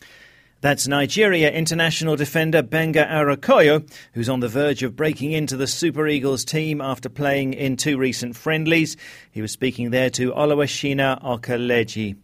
That's 0.59 0.87
Nigeria 0.87 1.51
international 1.51 2.15
defender 2.15 2.63
Gbenga 2.63 3.07
Arokoyo, 3.07 3.87
who's 4.13 4.27
on 4.27 4.39
the 4.39 4.47
verge 4.47 4.81
of 4.81 4.95
breaking 4.95 5.31
into 5.31 5.55
the 5.55 5.67
Super 5.67 6.07
Eagles 6.07 6.43
team 6.43 6.81
after 6.81 7.09
playing 7.09 7.53
in 7.53 7.77
two 7.77 7.99
recent 7.99 8.35
friendlies. 8.35 8.97
He 9.31 9.43
was 9.43 9.51
speaking 9.51 9.91
there 9.91 10.09
to 10.09 10.31
Oluwashina 10.31 11.23
Okeleji. 11.23 12.15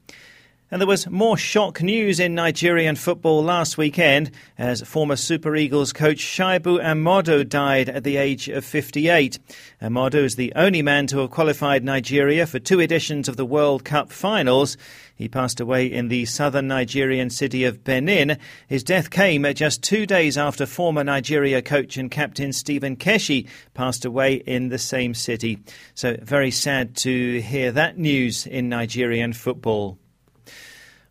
And 0.73 0.81
there 0.81 0.88
was 0.88 1.07
more 1.07 1.38
shock 1.38 1.83
news 1.83 2.19
in 2.19 2.33
Nigerian 2.33 2.95
football 2.95 3.43
last 3.43 3.77
weekend 3.77 4.31
as 4.57 4.81
former 4.81 5.15
Super 5.15 5.55
Eagles 5.55 5.93
coach 5.93 6.17
Shaibu 6.17 6.83
Amodu 6.83 7.47
died 7.47 7.89
at 7.89 8.03
the 8.03 8.17
age 8.17 8.49
of 8.49 8.65
58. 8.65 9.38
Amodu 9.83 10.15
is 10.23 10.36
the 10.36 10.51
only 10.55 10.81
man 10.81 11.05
to 11.05 11.19
have 11.19 11.29
qualified 11.29 11.83
Nigeria 11.83 12.47
for 12.47 12.57
two 12.57 12.79
editions 12.79 13.29
of 13.29 13.38
the 13.38 13.45
World 13.45 13.86
Cup 13.86 14.12
finals. 14.12 14.75
He 15.13 15.29
passed 15.29 15.59
away 15.59 15.86
in 15.86 16.07
the 16.07 16.25
southern 16.25 16.69
Nigerian 16.69 17.29
city 17.29 17.65
of 17.65 17.83
Benin. 17.83 18.39
His 18.67 18.83
death 18.83 19.12
came 19.12 19.45
just 19.53 19.83
two 19.83 20.07
days 20.07 20.39
after 20.39 20.65
former 20.65 21.03
Nigeria 21.03 21.62
coach 21.62 21.97
and 21.97 22.09
captain 22.09 22.51
Stephen 22.51 22.95
Keshi 22.95 23.47
passed 23.75 24.05
away 24.05 24.38
in 24.38 24.69
the 24.69 24.79
same 24.79 25.13
city. 25.13 25.59
So, 25.93 26.17
very 26.19 26.49
sad 26.49 26.95
to 26.97 27.41
hear 27.41 27.71
that 27.73 27.99
news 27.99 28.47
in 28.47 28.69
Nigerian 28.69 29.33
football. 29.33 29.99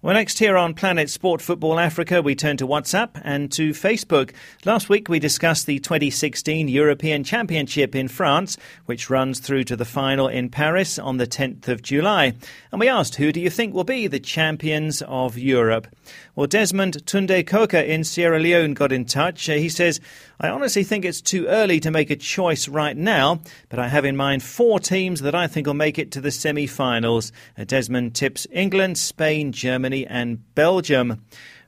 Well, 0.05 0.15
next 0.15 0.41
here 0.41 0.57
on 0.57 0.75
Planet 0.75 1.09
Sport 1.11 1.41
Football 1.41 1.79
Africa, 1.79 2.23
we 2.23 2.35
turn 2.35 2.57
to 2.57 2.67
WhatsApp 2.67 3.21
and 3.23 3.53
to 3.53 3.71
Facebook. 3.71 4.33
Last 4.65 4.88
week 4.88 5.09
we 5.09 5.21
discussed 5.21 5.67
the 5.67 5.79
2016 5.79 6.67
European 6.67 7.23
Championship 7.23 7.95
in 7.95 8.09
France, 8.09 8.57
which 8.87 9.09
runs 9.09 9.38
through 9.38 9.62
to 9.62 9.77
the 9.77 9.85
final 9.85 10.27
in 10.27 10.49
Paris 10.49 10.99
on 10.99 11.19
the 11.19 11.27
10th 11.29 11.69
of 11.69 11.83
July. 11.83 12.35
And 12.73 12.81
we 12.81 12.88
asked, 12.88 13.15
who 13.15 13.31
do 13.31 13.41
you 13.41 13.49
think 13.49 13.75
will 13.75 13.85
be 13.85 14.09
the 14.09 14.19
champions 14.19 15.03
of 15.03 15.38
Europe? 15.38 15.87
Well, 16.35 16.49
Desmond 16.49 17.07
Tunde 17.07 17.45
Koka 17.45 17.87
in 17.87 18.03
Sierra 18.03 18.41
Leone 18.41 18.75
got 18.75 18.91
in 18.91 19.05
touch. 19.05 19.49
Uh, 19.49 19.53
he 19.53 19.69
says, 19.69 20.01
I 20.41 20.49
honestly 20.49 20.83
think 20.83 21.05
it's 21.05 21.21
too 21.21 21.47
early 21.47 21.79
to 21.79 21.93
make 21.93 22.11
a 22.11 22.17
choice 22.17 22.67
right 22.67 22.97
now, 22.97 23.41
but 23.69 23.79
I 23.79 23.87
have 23.87 24.05
in 24.05 24.17
mind 24.17 24.43
four 24.43 24.81
teams 24.81 25.21
that 25.21 25.37
I 25.37 25.47
think 25.47 25.69
will 25.69 25.75
make 25.75 25.99
it 25.99 26.11
to 26.12 26.21
the 26.21 26.33
semi 26.33 26.67
finals. 26.67 27.31
Uh, 27.57 27.62
Desmond 27.62 28.17
tips 28.17 28.49
England, 28.51 28.99
Spain, 28.99 29.53
Germany, 29.53 29.92
and 29.93 30.55
Belgium. 30.55 31.23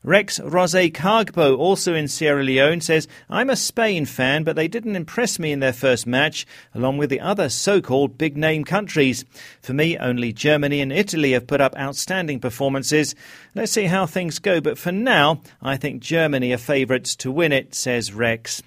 Rex 0.05 0.39
Rose 0.39 0.75
Kargbo, 0.75 1.57
also 1.57 1.95
in 1.95 2.09
Sierra 2.09 2.43
Leone, 2.43 2.83
says, 2.83 3.09
I'm 3.31 3.49
a 3.49 3.57
Spain 3.57 4.05
fan, 4.05 4.45
but 4.45 4.55
they 4.55 4.69
didn't 4.69 4.97
impress 4.97 5.39
me 5.39 5.51
in 5.51 5.61
their 5.61 5.73
first 5.73 6.07
match, 6.07 6.47
along 6.75 6.99
with 6.99 7.09
the 7.09 7.21
other 7.21 7.49
so 7.49 7.81
called 7.81 8.19
big 8.19 8.37
name 8.37 8.65
countries. 8.65 9.25
For 9.63 9.73
me, 9.73 9.97
only 9.97 10.35
Germany 10.35 10.83
and 10.83 10.93
Italy 10.93 11.33
have 11.33 11.47
put 11.47 11.63
up 11.63 11.75
outstanding 11.79 12.39
performances. 12.39 13.15
Let's 13.55 13.73
see 13.73 13.85
how 13.85 14.05
things 14.05 14.39
go, 14.39 14.61
but 14.61 14.77
for 14.77 14.93
now, 14.93 15.41
I 15.63 15.79
think 15.79 16.03
Germany 16.03 16.53
are 16.53 16.59
favourites 16.59 17.17
to 17.17 17.33
win 17.33 17.53
it, 17.53 17.75
says 17.75 18.13
Rex. 18.13 18.63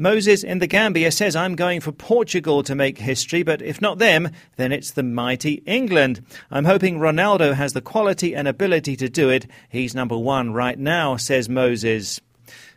Moses 0.00 0.44
in 0.44 0.60
the 0.60 0.68
Gambia 0.68 1.10
says, 1.10 1.34
I'm 1.34 1.56
going 1.56 1.80
for 1.80 1.90
Portugal 1.90 2.62
to 2.62 2.76
make 2.76 2.98
history, 2.98 3.42
but 3.42 3.60
if 3.60 3.82
not 3.82 3.98
them, 3.98 4.30
then 4.54 4.70
it's 4.70 4.92
the 4.92 5.02
mighty 5.02 5.54
England. 5.66 6.24
I'm 6.52 6.66
hoping 6.66 7.00
Ronaldo 7.00 7.52
has 7.54 7.72
the 7.72 7.80
quality 7.80 8.32
and 8.32 8.46
ability 8.46 8.94
to 8.94 9.08
do 9.08 9.28
it. 9.28 9.48
He's 9.68 9.96
number 9.96 10.16
one 10.16 10.52
right 10.52 10.78
now, 10.78 11.16
says 11.16 11.48
Moses. 11.48 12.20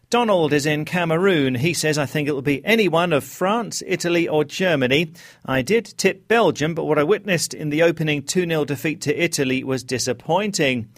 Donald 0.09 0.51
is 0.51 0.65
in 0.65 0.83
Cameroon. 0.83 1.53
He 1.53 1.75
says, 1.75 1.99
I 1.99 2.07
think 2.07 2.27
it 2.27 2.33
will 2.33 2.41
be 2.41 2.65
any 2.65 2.87
one 2.87 3.13
of 3.13 3.23
France, 3.23 3.83
Italy, 3.85 4.27
or 4.27 4.43
Germany. 4.43 5.13
I 5.45 5.61
did 5.61 5.93
tip 5.97 6.27
Belgium, 6.27 6.73
but 6.73 6.85
what 6.85 6.97
I 6.97 7.03
witnessed 7.03 7.53
in 7.53 7.69
the 7.69 7.83
opening 7.83 8.23
2 8.23 8.47
0 8.47 8.65
defeat 8.65 8.99
to 9.01 9.15
Italy 9.15 9.63
was 9.63 9.83
disappointing. 9.83 10.89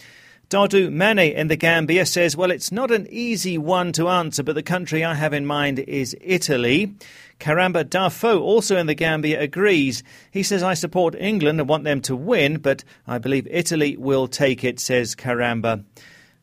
Dadu 0.54 0.92
Mane 0.92 1.34
in 1.36 1.48
the 1.48 1.56
Gambia 1.56 2.06
says, 2.06 2.38
Well, 2.38 2.52
it's 2.52 2.72
not 2.72 2.92
an 2.92 3.08
easy 3.10 3.58
one 3.58 3.92
to 3.94 4.08
answer, 4.08 4.44
but 4.44 4.54
the 4.54 4.62
country 4.62 5.04
I 5.04 5.16
have 5.16 5.34
in 5.34 5.48
mind 5.48 5.80
is 5.80 6.16
Italy. 6.22 6.94
Karamba 7.40 7.84
Dafo, 7.84 8.40
also 8.40 8.78
in 8.78 8.86
the 8.86 8.94
Gambia, 8.94 9.42
agrees. 9.42 10.04
He 10.30 10.44
says, 10.44 10.62
I 10.62 10.76
support 10.76 11.16
England 11.16 11.60
and 11.60 11.68
want 11.68 11.86
them 11.86 12.02
to 12.02 12.16
win, 12.16 12.60
but 12.60 12.84
I 13.08 13.18
believe 13.18 13.48
Italy 13.50 13.98
will 13.98 14.28
take 14.28 14.64
it, 14.64 14.80
says 14.80 15.16
Karamba. 15.16 15.86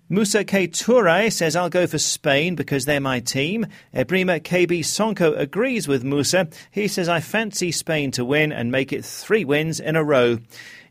Musa 0.09 0.43
K. 0.43 0.67
Toure 0.67 1.31
says, 1.31 1.55
I'll 1.55 1.71
go 1.71 1.87
for 1.87 1.99
Spain 1.99 2.57
because 2.57 2.87
they're 2.87 2.99
my 2.99 3.21
team. 3.21 3.65
Ebrima 3.95 4.41
KB 4.41 4.81
Sonko 4.81 5.39
agrees 5.39 5.87
with 5.87 6.03
Musa. 6.03 6.49
He 6.73 6.89
says, 6.89 7.09
I 7.09 7.21
fancy 7.21 7.71
Spain 7.71 8.11
to 8.11 8.25
win 8.25 8.51
and 8.51 8.73
make 8.73 8.93
it 8.93 9.05
three 9.05 9.45
wins 9.45 9.79
in 9.79 9.95
a 9.95 10.03
row. 10.03 10.41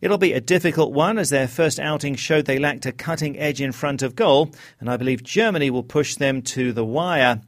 It'll 0.02 0.18
be 0.18 0.34
a 0.34 0.42
difficult 0.42 0.94
one 0.94 1.18
as 1.18 1.30
their 1.30 1.48
first 1.48 1.80
outing 1.80 2.16
showed 2.16 2.46
they 2.46 2.60
lacked 2.60 2.86
a 2.86 2.92
cutting 2.92 3.38
edge 3.38 3.62
in 3.62 3.72
front 3.72 4.02
of 4.02 4.16
goal, 4.16 4.52
and 4.80 4.90
I 4.90 4.98
believe 4.98 5.24
Germany 5.24 5.70
will 5.70 5.84
push 5.84 6.16
them 6.16 6.42
to 6.44 6.72
the 6.72 6.86
wire. 6.86 7.42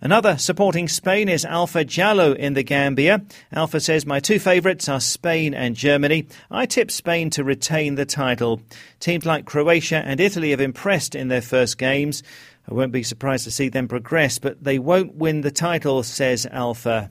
Another 0.00 0.36
supporting 0.36 0.88
Spain 0.88 1.28
is 1.28 1.44
Alpha 1.44 1.84
Jallo 1.84 2.36
in 2.36 2.52
the 2.52 2.62
Gambia. 2.62 3.24
Alpha 3.50 3.80
says, 3.80 4.04
My 4.04 4.20
two 4.20 4.38
favourites 4.38 4.88
are 4.90 5.00
Spain 5.00 5.54
and 5.54 5.74
Germany. 5.74 6.26
I 6.50 6.66
tip 6.66 6.90
Spain 6.90 7.30
to 7.30 7.44
retain 7.44 7.94
the 7.94 8.04
title. 8.04 8.60
Teams 9.00 9.24
like 9.24 9.46
Croatia 9.46 10.02
and 10.04 10.20
Italy 10.20 10.50
have 10.50 10.60
impressed 10.60 11.14
in 11.14 11.28
their 11.28 11.40
first 11.40 11.78
games. 11.78 12.22
I 12.68 12.74
won't 12.74 12.92
be 12.92 13.04
surprised 13.04 13.44
to 13.44 13.50
see 13.50 13.70
them 13.70 13.88
progress, 13.88 14.38
but 14.38 14.62
they 14.62 14.78
won't 14.78 15.14
win 15.14 15.40
the 15.40 15.50
title, 15.50 16.02
says 16.02 16.46
Alpha. 16.50 17.10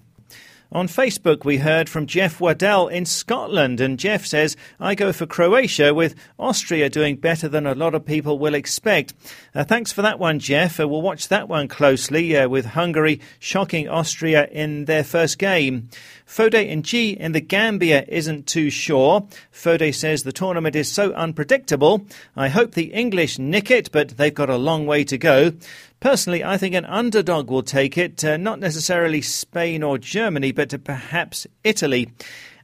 On 0.75 0.89
Facebook, 0.89 1.45
we 1.45 1.59
heard 1.59 1.87
from 1.87 2.05
Jeff 2.05 2.41
Waddell 2.41 2.89
in 2.89 3.05
Scotland, 3.05 3.79
and 3.79 3.97
Jeff 3.97 4.25
says, 4.25 4.57
I 4.77 4.93
go 4.93 5.13
for 5.13 5.25
Croatia 5.25 5.93
with 5.93 6.15
Austria 6.37 6.89
doing 6.89 7.15
better 7.15 7.47
than 7.47 7.65
a 7.65 7.73
lot 7.73 7.95
of 7.95 8.05
people 8.05 8.37
will 8.37 8.53
expect. 8.53 9.13
Uh, 9.53 9.63
thanks 9.63 9.93
for 9.93 10.01
that 10.01 10.19
one, 10.19 10.37
Jeff. 10.37 10.77
Uh, 10.77 10.85
we'll 10.85 11.01
watch 11.01 11.29
that 11.29 11.47
one 11.47 11.69
closely 11.69 12.35
uh, 12.35 12.49
with 12.49 12.65
Hungary 12.65 13.21
shocking 13.39 13.87
Austria 13.87 14.49
in 14.51 14.83
their 14.83 15.05
first 15.05 15.39
game. 15.39 15.87
Fode 16.27 16.69
and 16.69 16.83
G 16.83 17.11
in 17.11 17.31
the 17.31 17.39
Gambia 17.39 18.03
isn't 18.09 18.45
too 18.45 18.69
sure. 18.69 19.25
Fode 19.53 19.95
says 19.95 20.23
the 20.23 20.33
tournament 20.33 20.75
is 20.75 20.91
so 20.91 21.13
unpredictable. 21.13 22.05
I 22.35 22.49
hope 22.49 22.73
the 22.73 22.91
English 22.93 23.39
nick 23.39 23.71
it, 23.71 23.93
but 23.93 24.09
they've 24.17 24.33
got 24.33 24.49
a 24.49 24.57
long 24.57 24.85
way 24.87 25.05
to 25.05 25.17
go. 25.17 25.53
Personally, 25.99 26.43
I 26.43 26.57
think 26.57 26.75
an 26.75 26.85
underdog 26.85 27.49
will 27.49 27.63
take 27.63 27.97
it, 27.97 28.23
uh, 28.23 28.37
not 28.37 28.59
necessarily 28.59 29.21
Spain 29.21 29.81
or 29.81 29.97
Germany, 29.97 30.51
but 30.51 30.83
perhaps 30.83 31.47
Italy. 31.63 32.11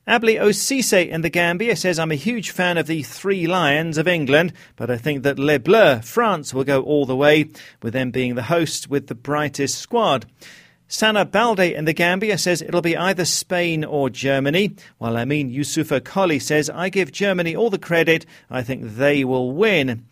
Abli 0.07 0.35
Osise 0.39 1.07
in 1.07 1.21
the 1.21 1.29
Gambia 1.29 1.75
says, 1.75 1.99
I'm 1.99 2.11
a 2.11 2.15
huge 2.15 2.49
fan 2.49 2.77
of 2.77 2.87
the 2.87 3.03
Three 3.03 3.45
Lions 3.47 3.97
of 3.97 4.07
England, 4.07 4.51
but 4.75 4.89
I 4.89 4.97
think 4.97 5.23
that 5.23 5.37
Les 5.37 5.59
Bleus, 5.59 6.03
France, 6.03 6.53
will 6.53 6.63
go 6.63 6.81
all 6.81 7.05
the 7.05 7.15
way, 7.15 7.51
with 7.81 7.93
them 7.93 8.11
being 8.11 8.35
the 8.35 8.43
host 8.43 8.89
with 8.89 9.07
the 9.07 9.15
brightest 9.15 9.77
squad. 9.77 10.25
Sana 10.87 11.23
Balde 11.23 11.61
in 11.61 11.85
the 11.85 11.93
Gambia 11.93 12.37
says 12.37 12.61
it'll 12.61 12.81
be 12.81 12.97
either 12.97 13.23
Spain 13.25 13.85
or 13.85 14.09
Germany, 14.09 14.75
while 14.97 15.17
Amin 15.17 15.49
Yusufa 15.49 16.03
Koli 16.03 16.39
says, 16.39 16.69
I 16.69 16.89
give 16.89 17.11
Germany 17.11 17.55
all 17.55 17.69
the 17.69 17.79
credit, 17.79 18.25
I 18.49 18.63
think 18.63 18.95
they 18.95 19.23
will 19.23 19.51
win. 19.51 20.05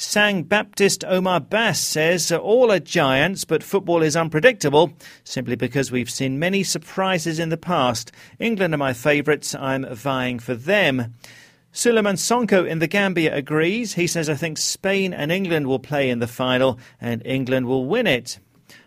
Sang 0.00 0.44
Baptist 0.44 1.02
Omar 1.04 1.40
Bass 1.40 1.80
says, 1.80 2.30
All 2.30 2.70
are 2.70 2.78
giants, 2.78 3.44
but 3.44 3.64
football 3.64 4.00
is 4.00 4.14
unpredictable, 4.14 4.92
simply 5.24 5.56
because 5.56 5.90
we've 5.90 6.08
seen 6.08 6.38
many 6.38 6.62
surprises 6.62 7.40
in 7.40 7.48
the 7.48 7.56
past. 7.56 8.12
England 8.38 8.72
are 8.74 8.78
my 8.78 8.92
favourites, 8.92 9.56
I'm 9.56 9.84
vying 9.92 10.38
for 10.38 10.54
them. 10.54 11.14
Suleiman 11.72 12.14
Sonko 12.14 12.64
in 12.64 12.78
the 12.78 12.86
Gambia 12.86 13.34
agrees. 13.34 13.94
He 13.94 14.06
says, 14.06 14.30
I 14.30 14.36
think 14.36 14.58
Spain 14.58 15.12
and 15.12 15.32
England 15.32 15.66
will 15.66 15.80
play 15.80 16.10
in 16.10 16.20
the 16.20 16.28
final, 16.28 16.78
and 17.00 17.20
England 17.26 17.66
will 17.66 17.84
win 17.84 18.06
it. 18.06 18.38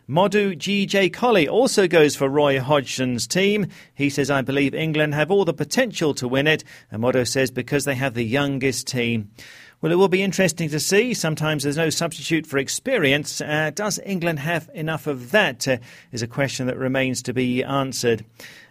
Modu 0.08 0.58
G.J. 0.58 1.10
Colley 1.10 1.46
also 1.46 1.90
goes 1.90 2.16
for 2.16 2.30
Roy 2.30 2.58
Hodgson's 2.62 3.28
team. 3.28 3.68
He 3.94 4.10
says, 4.10 4.32
I 4.32 4.44
believe 4.44 4.74
England 4.74 5.14
have 5.14 5.30
all 5.30 5.44
the 5.44 5.54
potential 5.54 6.14
to 6.14 6.28
win 6.30 6.48
it. 6.48 6.64
And 6.90 7.04
Modu 7.04 7.28
says, 7.28 7.52
because 7.52 7.84
they 7.84 7.96
have 7.96 8.14
the 8.14 8.24
youngest 8.24 8.88
team. 8.88 9.30
Well, 9.82 9.92
it 9.92 9.96
will 9.96 10.10
be 10.10 10.22
interesting 10.22 10.70
to 10.70 10.80
see. 10.80 11.16
Sometimes 11.16 11.64
there's 11.64 11.76
no 11.76 11.90
substitute 11.90 12.46
for 12.46 12.60
experience. 12.60 13.42
Uh, 13.42 13.72
does 13.74 14.00
England 14.06 14.38
have 14.38 14.70
enough 14.76 15.08
of 15.08 15.32
that? 15.32 15.68
Uh, 15.68 15.78
is 16.12 16.22
a 16.22 16.28
question 16.28 16.68
that 16.68 16.78
remains 16.78 17.24
to 17.24 17.34
be 17.34 17.64
answered. 17.64 18.24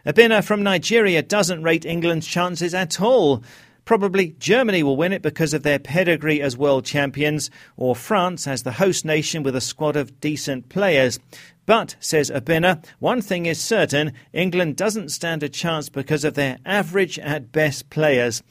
Abina 0.07 0.44
from 0.44 0.62
Nigeria 0.62 1.20
doesn't 1.20 1.64
rate 1.64 1.85
England's 1.85 2.29
chances 2.29 2.75
at 2.75 3.01
all. 3.01 3.42
Probably 3.85 4.35
Germany 4.38 4.83
will 4.83 4.97
win 4.97 5.12
it 5.12 5.23
because 5.23 5.55
of 5.55 5.62
their 5.62 5.79
pedigree 5.79 6.40
as 6.40 6.57
world 6.57 6.85
champions, 6.85 7.51
or 7.77 7.97
France 7.97 8.47
as 8.47 8.62
the 8.62 8.73
host 8.73 9.05
nation 9.05 9.43
with 9.43 9.57
a 9.57 9.61
squad 9.61 9.97
of 9.97 10.21
decent 10.21 10.69
players. 10.69 11.19
But, 11.66 11.95
says 12.01 12.31
Abina, 12.31 12.85
one 12.99 13.23
thing 13.23 13.47
is 13.47 13.61
certain 13.61 14.12
England 14.33 14.77
doesn't 14.77 15.11
stand 15.11 15.43
a 15.43 15.49
chance 15.49 15.88
because 15.88 16.25
of 16.25 16.35
their 16.35 16.59
average 16.64 17.19
at 17.19 17.53
best 17.53 17.90
players. 17.90 18.43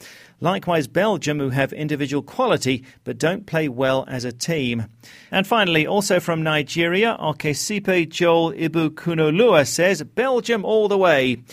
Likewise, 0.42 0.88
Belgium, 0.88 1.40
who 1.40 1.50
have 1.50 1.74
individual 1.74 2.24
quality 2.24 2.86
but 3.04 3.18
don't 3.18 3.46
play 3.46 3.68
well 3.68 4.06
as 4.08 4.24
a 4.24 4.32
team. 4.32 4.86
And 5.32 5.46
finally, 5.46 5.86
also 5.86 6.22
from 6.22 6.44
Nigeria, 6.44 7.18
Okesipe 7.20 8.08
Joel 8.08 8.54
Ibukunolua 8.54 9.68
says 9.68 10.02
Belgium 10.04 10.64
all 10.64 10.88
the 10.88 10.98
way. 10.98 11.44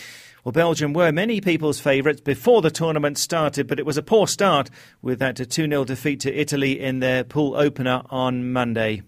Well, 0.47 0.53
Belgium 0.53 0.93
were 0.93 1.11
many 1.11 1.41
people's 1.41 1.81
favourites 1.81 2.21
before 2.21 2.61
the 2.61 2.71
tournament 2.71 3.17
started, 3.17 3.67
but 3.67 3.79
it 3.79 3.85
was 3.85 3.97
a 3.97 4.01
poor 4.01 4.27
start 4.27 4.69
with 5.01 5.19
that 5.19 5.35
2 5.35 5.45
0 5.45 5.83
defeat 5.83 6.21
to 6.21 6.33
Italy 6.33 6.79
in 6.79 7.01
their 7.01 7.25
pool 7.25 7.53
opener 7.57 8.01
on 8.09 8.53
Monday. 8.53 9.01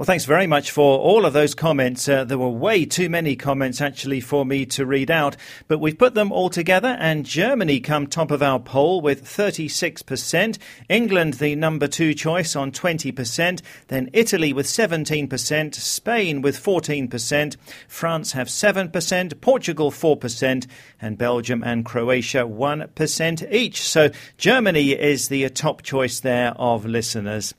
Well, 0.00 0.06
thanks 0.06 0.24
very 0.24 0.46
much 0.46 0.70
for 0.70 0.98
all 0.98 1.26
of 1.26 1.34
those 1.34 1.54
comments. 1.54 2.08
Uh, 2.08 2.24
there 2.24 2.38
were 2.38 2.48
way 2.48 2.86
too 2.86 3.10
many 3.10 3.36
comments 3.36 3.82
actually 3.82 4.22
for 4.22 4.46
me 4.46 4.64
to 4.64 4.86
read 4.86 5.10
out, 5.10 5.36
but 5.68 5.78
we've 5.78 5.98
put 5.98 6.14
them 6.14 6.32
all 6.32 6.48
together 6.48 6.96
and 6.98 7.26
Germany 7.26 7.80
come 7.80 8.06
top 8.06 8.30
of 8.30 8.42
our 8.42 8.58
poll 8.58 9.02
with 9.02 9.22
36%, 9.22 10.56
England 10.88 11.34
the 11.34 11.54
number 11.54 11.86
two 11.86 12.14
choice 12.14 12.56
on 12.56 12.72
20%, 12.72 13.60
then 13.88 14.08
Italy 14.14 14.54
with 14.54 14.64
17%, 14.64 15.74
Spain 15.74 16.40
with 16.40 16.56
14%, 16.56 17.56
France 17.86 18.32
have 18.32 18.48
7%, 18.48 19.40
Portugal 19.42 19.90
4%, 19.90 20.66
and 21.02 21.18
Belgium 21.18 21.62
and 21.62 21.84
Croatia 21.84 22.46
1% 22.46 23.52
each. 23.52 23.82
So 23.82 24.08
Germany 24.38 24.92
is 24.92 25.28
the 25.28 25.46
top 25.50 25.82
choice 25.82 26.20
there 26.20 26.52
of 26.52 26.86
listeners. 26.86 27.52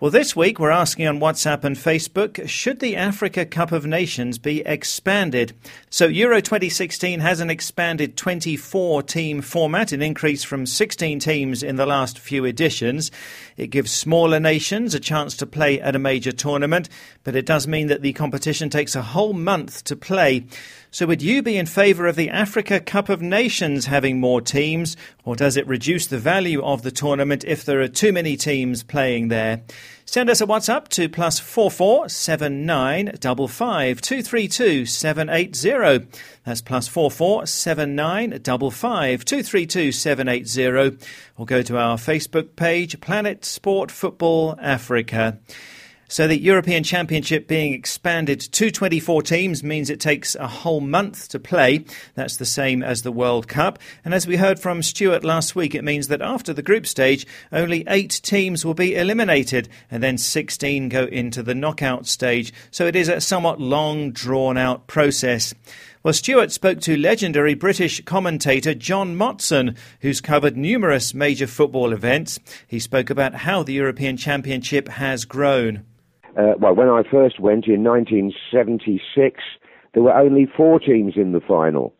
Well, 0.00 0.10
this 0.10 0.34
week 0.34 0.58
we're 0.58 0.70
asking 0.70 1.06
on 1.08 1.20
WhatsApp 1.20 1.62
and 1.62 1.76
Facebook 1.76 2.48
should 2.48 2.80
the 2.80 2.96
Africa 2.96 3.44
Cup 3.44 3.70
of 3.70 3.84
Nations 3.84 4.38
be 4.38 4.62
expanded? 4.62 5.52
So, 5.90 6.06
Euro 6.06 6.40
2016 6.40 7.20
has 7.20 7.40
an 7.40 7.50
expanded 7.50 8.16
24 8.16 9.02
team 9.02 9.42
format, 9.42 9.92
an 9.92 10.00
increase 10.00 10.42
from 10.42 10.64
16 10.64 11.18
teams 11.18 11.62
in 11.62 11.76
the 11.76 11.84
last 11.84 12.18
few 12.18 12.46
editions. 12.46 13.10
It 13.58 13.66
gives 13.66 13.92
smaller 13.92 14.40
nations 14.40 14.94
a 14.94 15.00
chance 15.00 15.36
to 15.36 15.46
play 15.46 15.78
at 15.82 15.94
a 15.94 15.98
major 15.98 16.32
tournament, 16.32 16.88
but 17.22 17.36
it 17.36 17.44
does 17.44 17.66
mean 17.66 17.88
that 17.88 18.00
the 18.00 18.14
competition 18.14 18.70
takes 18.70 18.96
a 18.96 19.02
whole 19.02 19.34
month 19.34 19.84
to 19.84 19.96
play. 19.96 20.46
So, 20.92 21.06
would 21.06 21.22
you 21.22 21.40
be 21.40 21.56
in 21.56 21.66
favour 21.66 22.08
of 22.08 22.16
the 22.16 22.30
Africa 22.30 22.80
Cup 22.80 23.08
of 23.08 23.22
Nations 23.22 23.86
having 23.86 24.18
more 24.18 24.40
teams, 24.40 24.96
or 25.24 25.36
does 25.36 25.56
it 25.56 25.64
reduce 25.68 26.08
the 26.08 26.18
value 26.18 26.60
of 26.64 26.82
the 26.82 26.90
tournament 26.90 27.44
if 27.44 27.64
there 27.64 27.80
are 27.80 27.86
too 27.86 28.12
many 28.12 28.36
teams 28.36 28.82
playing 28.82 29.28
there? 29.28 29.62
Send 30.04 30.28
us 30.28 30.40
a 30.40 30.46
WhatsApp 30.46 30.88
to 30.88 31.08
plus 31.08 31.38
four 31.38 31.70
four 31.70 32.08
seven 32.08 32.66
nine 32.66 33.16
double 33.20 33.46
five 33.46 34.00
two 34.00 34.20
three 34.20 34.48
two 34.48 34.84
seven 34.84 35.28
eight 35.28 35.54
zero. 35.54 36.00
That's 36.44 36.60
plus 36.60 36.88
four 36.88 37.12
four 37.12 37.46
seven 37.46 37.94
nine 37.94 38.40
double 38.42 38.72
five 38.72 39.24
two 39.24 39.44
three 39.44 39.66
two 39.66 39.92
seven 39.92 40.26
eight 40.26 40.48
zero. 40.48 40.96
Or 41.36 41.46
go 41.46 41.62
to 41.62 41.78
our 41.78 41.98
Facebook 41.98 42.56
page, 42.56 43.00
Planet 43.00 43.44
Sport 43.44 43.92
Football 43.92 44.58
Africa. 44.60 45.38
So 46.10 46.26
the 46.26 46.42
European 46.42 46.82
Championship 46.82 47.46
being 47.46 47.72
expanded 47.72 48.40
to 48.40 48.72
24 48.72 49.22
teams 49.22 49.62
means 49.62 49.88
it 49.88 50.00
takes 50.00 50.34
a 50.34 50.48
whole 50.48 50.80
month 50.80 51.28
to 51.28 51.38
play. 51.38 51.84
That's 52.16 52.38
the 52.38 52.44
same 52.44 52.82
as 52.82 53.02
the 53.02 53.12
World 53.12 53.46
Cup. 53.46 53.78
And 54.04 54.12
as 54.12 54.26
we 54.26 54.36
heard 54.36 54.58
from 54.58 54.82
Stuart 54.82 55.22
last 55.22 55.54
week, 55.54 55.72
it 55.72 55.84
means 55.84 56.08
that 56.08 56.20
after 56.20 56.52
the 56.52 56.64
group 56.64 56.88
stage, 56.88 57.28
only 57.52 57.84
eight 57.86 58.20
teams 58.24 58.64
will 58.64 58.74
be 58.74 58.96
eliminated 58.96 59.68
and 59.88 60.02
then 60.02 60.18
16 60.18 60.88
go 60.88 61.04
into 61.04 61.44
the 61.44 61.54
knockout 61.54 62.08
stage. 62.08 62.52
So 62.72 62.88
it 62.88 62.96
is 62.96 63.08
a 63.08 63.20
somewhat 63.20 63.60
long, 63.60 64.10
drawn 64.10 64.58
out 64.58 64.88
process. 64.88 65.54
Well, 66.02 66.12
Stuart 66.12 66.50
spoke 66.50 66.80
to 66.80 66.96
legendary 66.96 67.54
British 67.54 68.04
commentator 68.04 68.74
John 68.74 69.14
Motson, 69.14 69.76
who's 70.00 70.20
covered 70.20 70.56
numerous 70.56 71.14
major 71.14 71.46
football 71.46 71.92
events. 71.92 72.40
He 72.66 72.80
spoke 72.80 73.10
about 73.10 73.36
how 73.36 73.62
the 73.62 73.74
European 73.74 74.16
Championship 74.16 74.88
has 74.88 75.24
grown. 75.24 75.84
Uh, 76.38 76.54
well, 76.58 76.74
when 76.74 76.88
I 76.88 77.02
first 77.10 77.40
went 77.40 77.66
in 77.66 77.82
1976, 77.82 79.40
there 79.94 80.02
were 80.02 80.14
only 80.14 80.46
four 80.56 80.78
teams 80.78 81.14
in 81.16 81.32
the 81.32 81.40
final. 81.40 81.94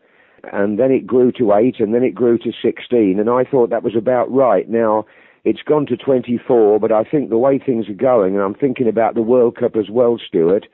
And 0.51 0.79
then 0.79 0.91
it 0.91 1.05
grew 1.05 1.31
to 1.33 1.53
eight, 1.53 1.79
and 1.79 1.93
then 1.93 2.03
it 2.03 2.15
grew 2.15 2.37
to 2.39 2.51
16, 2.63 3.19
and 3.19 3.29
I 3.29 3.43
thought 3.43 3.69
that 3.69 3.83
was 3.83 3.95
about 3.95 4.31
right. 4.31 4.67
Now, 4.67 5.05
it's 5.43 5.61
gone 5.61 5.85
to 5.87 5.97
24, 5.97 6.79
but 6.79 6.91
I 6.91 7.03
think 7.03 7.29
the 7.29 7.37
way 7.37 7.59
things 7.59 7.89
are 7.89 7.93
going, 7.93 8.35
and 8.35 8.43
I'm 8.43 8.55
thinking 8.55 8.87
about 8.87 9.15
the 9.15 9.21
World 9.21 9.57
Cup 9.57 9.75
as 9.75 9.89
well, 9.89 10.17
Stuart. 10.25 10.67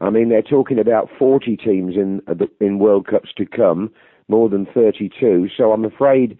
I 0.00 0.10
mean, 0.10 0.28
they're 0.28 0.42
talking 0.42 0.78
about 0.78 1.08
40 1.18 1.56
teams 1.56 1.94
in 1.96 2.20
uh, 2.26 2.46
in 2.60 2.78
World 2.78 3.06
Cups 3.06 3.30
to 3.36 3.46
come, 3.46 3.90
more 4.28 4.48
than 4.48 4.66
32. 4.66 5.48
So 5.56 5.72
I'm 5.72 5.84
afraid, 5.84 6.38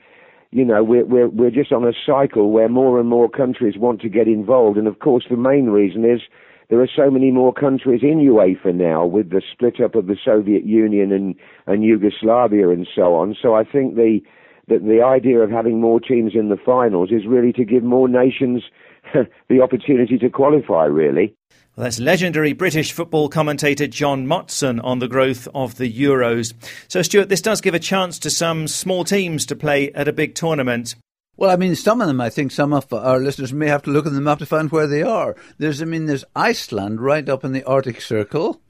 you 0.50 0.64
know, 0.64 0.82
we're 0.82 1.04
we're 1.04 1.28
we're 1.28 1.50
just 1.50 1.72
on 1.72 1.84
a 1.84 1.92
cycle 2.04 2.50
where 2.50 2.68
more 2.68 2.98
and 2.98 3.08
more 3.08 3.28
countries 3.28 3.78
want 3.78 4.00
to 4.02 4.08
get 4.08 4.28
involved, 4.28 4.76
and 4.76 4.88
of 4.88 4.98
course, 4.98 5.24
the 5.30 5.36
main 5.36 5.66
reason 5.66 6.04
is 6.04 6.20
there 6.68 6.80
are 6.80 6.88
so 6.94 7.10
many 7.10 7.30
more 7.30 7.52
countries 7.52 8.00
in 8.02 8.18
UEFA 8.18 8.74
now 8.74 9.04
with 9.04 9.30
the 9.30 9.42
split 9.52 9.80
up 9.80 9.94
of 9.94 10.06
the 10.06 10.16
Soviet 10.24 10.64
Union 10.64 11.12
and, 11.12 11.34
and 11.66 11.84
Yugoslavia 11.84 12.70
and 12.70 12.86
so 12.94 13.14
on. 13.14 13.36
So 13.40 13.54
I 13.54 13.64
think 13.64 13.96
the, 13.96 14.20
the, 14.68 14.78
the 14.78 15.02
idea 15.04 15.40
of 15.40 15.50
having 15.50 15.80
more 15.80 16.00
teams 16.00 16.32
in 16.34 16.48
the 16.48 16.56
finals 16.56 17.10
is 17.10 17.26
really 17.26 17.52
to 17.52 17.64
give 17.64 17.82
more 17.82 18.08
nations 18.08 18.62
the 19.48 19.60
opportunity 19.60 20.18
to 20.18 20.30
qualify, 20.30 20.84
really. 20.84 21.34
Well, 21.76 21.84
that's 21.84 21.98
legendary 21.98 22.52
British 22.52 22.92
football 22.92 23.28
commentator 23.28 23.88
John 23.88 24.26
Motson 24.26 24.80
on 24.84 25.00
the 25.00 25.08
growth 25.08 25.48
of 25.54 25.76
the 25.76 25.92
Euros. 25.92 26.54
So, 26.86 27.02
Stuart, 27.02 27.28
this 27.28 27.42
does 27.42 27.60
give 27.60 27.74
a 27.74 27.80
chance 27.80 28.20
to 28.20 28.30
some 28.30 28.68
small 28.68 29.02
teams 29.02 29.44
to 29.46 29.56
play 29.56 29.90
at 29.92 30.06
a 30.06 30.12
big 30.12 30.36
tournament. 30.36 30.94
Well, 31.36 31.50
I 31.50 31.56
mean, 31.56 31.74
some 31.74 32.00
of 32.00 32.06
them, 32.06 32.20
I 32.20 32.30
think 32.30 32.52
some 32.52 32.72
of 32.72 32.92
our 32.92 33.18
listeners 33.18 33.52
may 33.52 33.66
have 33.66 33.82
to 33.82 33.90
look 33.90 34.06
in 34.06 34.14
the 34.14 34.20
map 34.20 34.38
to 34.38 34.46
find 34.46 34.70
where 34.70 34.86
they 34.86 35.02
are. 35.02 35.34
There's, 35.58 35.82
I 35.82 35.84
mean, 35.84 36.06
there's 36.06 36.24
Iceland 36.36 37.00
right 37.00 37.28
up 37.28 37.44
in 37.44 37.50
the 37.50 37.64
Arctic 37.64 38.00
Circle, 38.00 38.60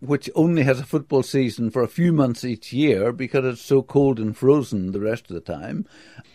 which 0.00 0.28
only 0.34 0.64
has 0.64 0.80
a 0.80 0.84
football 0.84 1.22
season 1.22 1.70
for 1.70 1.82
a 1.82 1.88
few 1.88 2.12
months 2.12 2.44
each 2.44 2.72
year 2.72 3.12
because 3.12 3.44
it's 3.44 3.60
so 3.60 3.82
cold 3.82 4.18
and 4.18 4.36
frozen 4.36 4.90
the 4.90 4.98
rest 4.98 5.30
of 5.30 5.34
the 5.34 5.40
time. 5.40 5.86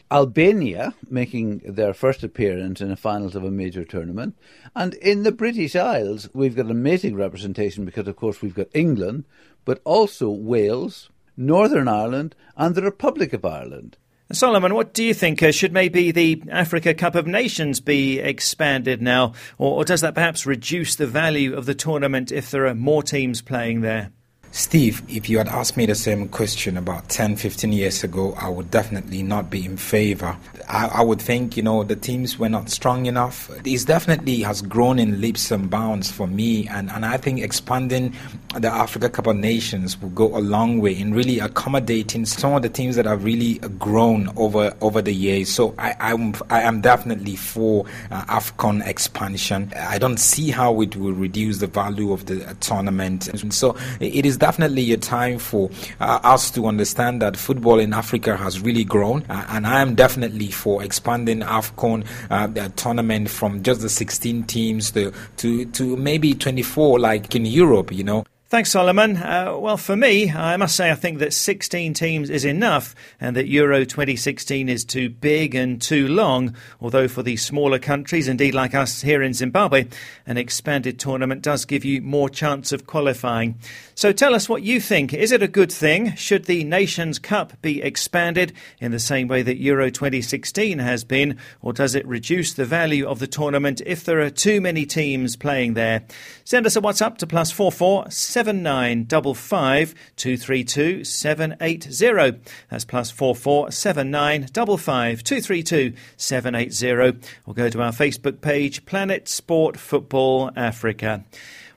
Albania 0.10 0.94
making 1.10 1.58
their 1.66 1.94
first 1.94 2.24
appearance 2.24 2.80
in 2.80 2.88
the 2.88 2.96
finals 2.96 3.36
of 3.36 3.44
a 3.44 3.52
major 3.52 3.84
tournament. 3.84 4.38
And 4.76 4.94
in 4.94 5.24
the 5.24 5.32
British 5.34 5.76
Isles, 5.76 6.30
we've 6.34 6.56
got 6.56 6.72
amazing 6.72 7.16
representation 7.16 7.84
because, 7.84 8.08
of 8.08 8.16
course, 8.16 8.42
we've 8.42 8.56
got 8.56 8.68
England, 8.74 9.26
but 9.66 9.82
also 9.84 10.30
Wales, 10.30 11.10
Northern 11.36 11.90
Ireland, 11.90 12.34
and 12.56 12.76
the 12.76 12.82
Republic 12.84 13.34
of 13.34 13.44
Ireland. 13.44 13.98
Solomon, 14.32 14.74
what 14.74 14.94
do 14.94 15.04
you 15.04 15.14
think? 15.14 15.44
Uh, 15.44 15.52
should 15.52 15.72
maybe 15.72 16.12
the 16.12 16.42
Africa 16.50 16.96
Cup 16.96 17.14
of 17.14 17.28
Nations 17.28 17.80
be 17.80 18.20
expanded 18.20 19.00
now, 19.00 19.34
or, 19.60 19.74
or 19.78 19.86
does 19.86 20.02
that 20.02 20.16
perhaps 20.16 20.48
reduce 20.48 20.96
the 20.96 21.06
value 21.06 21.56
of 21.56 21.68
the 21.68 21.76
tournament 21.76 22.32
if 22.32 22.50
there 22.50 22.66
are 22.66 22.74
more 22.74 23.04
teams 23.04 23.44
playing 23.44 23.82
there? 23.82 24.12
Steve, 24.56 25.04
if 25.10 25.28
you 25.28 25.38
had 25.38 25.50
asked 25.50 25.76
me 25.76 25.86
the 25.86 25.94
same 25.94 26.30
question 26.30 26.78
about 26.78 27.10
10, 27.10 27.36
15 27.36 27.74
years 27.74 28.06
ago, 28.06 28.34
I 28.40 28.48
would 28.48 28.72
definitely 28.72 29.22
not 29.22 29.50
be 29.50 29.66
in 29.66 29.76
favor. 29.76 30.38
I, 30.70 30.88
I, 30.94 31.02
would 31.02 31.22
think, 31.22 31.58
you 31.58 31.62
know, 31.62 31.84
the 31.84 31.98
teams 31.98 32.40
were 32.40 32.48
not 32.48 32.70
strong 32.70 33.06
enough. 33.06 33.52
It 33.66 33.86
definitely 33.86 34.40
has 34.44 34.62
grown 34.62 34.98
in 34.98 35.20
leaps 35.20 35.52
and 35.52 35.70
bounds 35.70 36.10
for 36.10 36.26
me, 36.26 36.70
and, 36.70 36.90
and 36.90 37.06
I 37.06 37.18
think 37.18 37.42
expanding 37.42 38.16
the 38.58 38.70
Africa 38.70 39.10
Cup 39.10 39.28
of 39.28 39.36
Nations 39.36 40.02
will 40.02 40.10
go 40.10 40.38
a 40.38 40.40
long 40.40 40.80
way 40.80 40.98
in 40.98 41.14
really 41.14 41.40
accommodating 41.40 42.26
some 42.26 42.54
of 42.54 42.62
the 42.62 42.70
teams 42.70 42.96
that 42.96 43.06
have 43.06 43.26
really 43.26 43.56
grown 43.78 44.32
over 44.38 44.74
over 44.80 45.02
the 45.02 45.14
years. 45.14 45.50
So 45.50 45.76
I, 45.78 45.96
I'm, 46.00 46.34
I 46.50 46.62
am 46.62 46.80
definitely 46.80 47.36
for 47.36 47.86
uh, 48.10 48.24
AFCON 48.26 48.88
expansion. 48.88 49.74
I 49.76 49.98
don't 49.98 50.18
see 50.18 50.50
how 50.50 50.80
it 50.80 50.96
will 50.96 51.14
reduce 51.14 51.58
the 51.58 51.68
value 51.68 52.14
of 52.14 52.26
the 52.28 52.48
uh, 52.48 52.54
tournament. 52.62 53.30
So 53.54 53.76
it 54.00 54.26
is 54.26 54.38
definitely 54.46 54.94
a 54.94 54.98
time 54.98 55.40
for 55.40 55.72
uh, 56.00 56.20
us 56.24 56.52
to 56.52 56.68
understand 56.68 57.20
that 57.20 57.36
football 57.36 57.80
in 57.80 57.94
Africa 57.94 58.38
has 58.38 58.62
really 58.62 58.84
grown, 58.84 59.24
uh, 59.28 59.44
and 59.50 59.66
I 59.66 59.82
am 59.82 59.96
definitely 59.96 60.52
for 60.52 60.84
expanding 60.84 61.40
AFCON 61.40 62.06
uh, 62.30 62.70
tournament 62.76 63.32
from 63.32 63.64
just 63.64 63.82
the 63.82 63.90
16 63.90 64.44
teams 64.44 64.92
to, 64.92 65.12
to, 65.38 65.66
to 65.66 65.98
maybe 65.98 66.36
24 66.36 67.00
like 67.00 67.36
in 67.36 67.44
Europe, 67.48 67.92
you 67.92 68.04
know. 68.04 68.24
Thanks, 68.48 68.70
Solomon. 68.70 69.18
Uh, 69.18 69.58
well, 69.58 69.76
for 69.76 69.96
me, 69.96 70.32
I 70.32 70.56
must 70.56 70.76
say 70.76 70.92
I 70.92 70.96
think 70.96 71.18
that 71.18 71.34
16 71.34 71.96
teams 71.96 72.30
is 72.30 72.46
enough 72.46 72.94
and 73.20 73.36
that 73.36 73.48
Euro 73.48 73.86
2016 73.86 74.70
is 74.70 74.86
too 74.86 75.10
big 75.10 75.56
and 75.56 75.82
too 75.82 76.08
long. 76.08 76.56
Although 76.80 77.08
for 77.08 77.24
the 77.24 77.38
smaller 77.38 77.80
countries, 77.80 78.28
indeed 78.28 78.54
like 78.54 78.76
us 78.76 79.02
here 79.02 79.24
in 79.24 79.34
Zimbabwe, 79.34 79.88
an 80.28 80.38
expanded 80.38 81.00
tournament 81.00 81.42
does 81.42 81.66
give 81.66 81.84
you 81.84 82.04
more 82.04 82.30
chance 82.30 82.72
of 82.72 82.86
qualifying. 82.86 83.58
So 83.96 84.12
tell 84.12 84.36
us 84.36 84.48
what 84.48 84.62
you 84.62 84.80
think. 84.80 85.12
Is 85.12 85.32
it 85.32 85.42
a 85.42 85.48
good 85.48 85.72
thing? 85.72 86.14
Should 86.16 86.46
the 86.46 86.64
Nations 86.66 87.18
Cup 87.18 87.60
be 87.64 87.82
expanded 87.82 88.54
in 88.80 88.92
the 88.92 89.00
same 89.00 89.28
way 89.28 89.42
that 89.42 89.58
Euro 89.58 89.90
2016 89.90 90.78
has 90.78 91.04
been? 91.04 91.40
Or 91.64 91.74
does 91.74 91.96
it 91.96 92.06
reduce 92.06 92.54
the 92.54 92.66
value 92.66 93.08
of 93.08 93.18
the 93.18 93.26
tournament 93.26 93.82
if 93.88 94.04
there 94.04 94.22
are 94.22 94.30
too 94.30 94.62
many 94.62 94.86
teams 94.86 95.36
playing 95.36 95.74
there? 95.74 96.04
Send 96.44 96.68
us 96.68 96.76
a 96.76 96.82
WhatsApp 96.82 97.18
to 97.18 97.26
plus 97.26 97.50
44 97.50 98.12
seven 98.36 98.62
nine 98.62 99.06
double 99.06 99.34
five 99.34 99.96
two 100.18 100.36
three 100.36 100.62
two 100.62 101.06
seven 101.06 101.56
eight 101.62 101.84
zero. 101.84 102.34
That's 102.70 102.84
plus 102.84 103.10
four 103.10 103.34
four 103.34 103.72
seven 103.72 104.12
nine 104.12 104.50
double 104.52 104.78
five 104.78 105.24
two 105.24 105.40
three 105.40 105.64
two 105.64 105.94
seven 106.18 106.54
eight 106.54 106.74
zero. 106.74 107.14
Or 107.46 107.54
go 107.54 107.70
to 107.70 107.82
our 107.82 107.94
Facebook 107.94 108.42
page, 108.42 108.86
Planet 108.86 109.30
Sport 109.30 109.78
Football 109.78 110.52
Africa. 110.54 111.24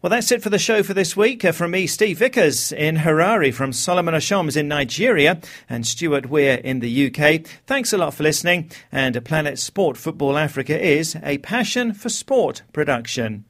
Well, 0.02 0.10
that's 0.10 0.32
it 0.32 0.42
for 0.42 0.50
the 0.50 0.58
show 0.58 0.82
for 0.82 0.94
this 0.94 1.16
week. 1.16 1.44
Uh, 1.44 1.52
from 1.52 1.70
me, 1.70 1.86
Steve 1.86 2.18
Vickers 2.18 2.72
in 2.72 2.96
Harare, 2.96 3.54
from 3.54 3.72
Solomon 3.72 4.14
Ashoms 4.14 4.56
in 4.56 4.66
Nigeria, 4.66 5.40
and 5.68 5.86
Stuart 5.86 6.28
Weir 6.28 6.56
in 6.56 6.80
the 6.80 7.06
UK. 7.06 7.46
Thanks 7.68 7.92
a 7.92 7.98
lot 7.98 8.14
for 8.14 8.24
listening. 8.24 8.68
And 8.90 9.24
Planet 9.24 9.60
Sport 9.60 9.96
Football 9.96 10.36
Africa 10.36 10.76
is 10.76 11.16
a 11.22 11.38
passion 11.38 11.94
for 11.94 12.08
sport 12.08 12.62
production. 12.72 13.44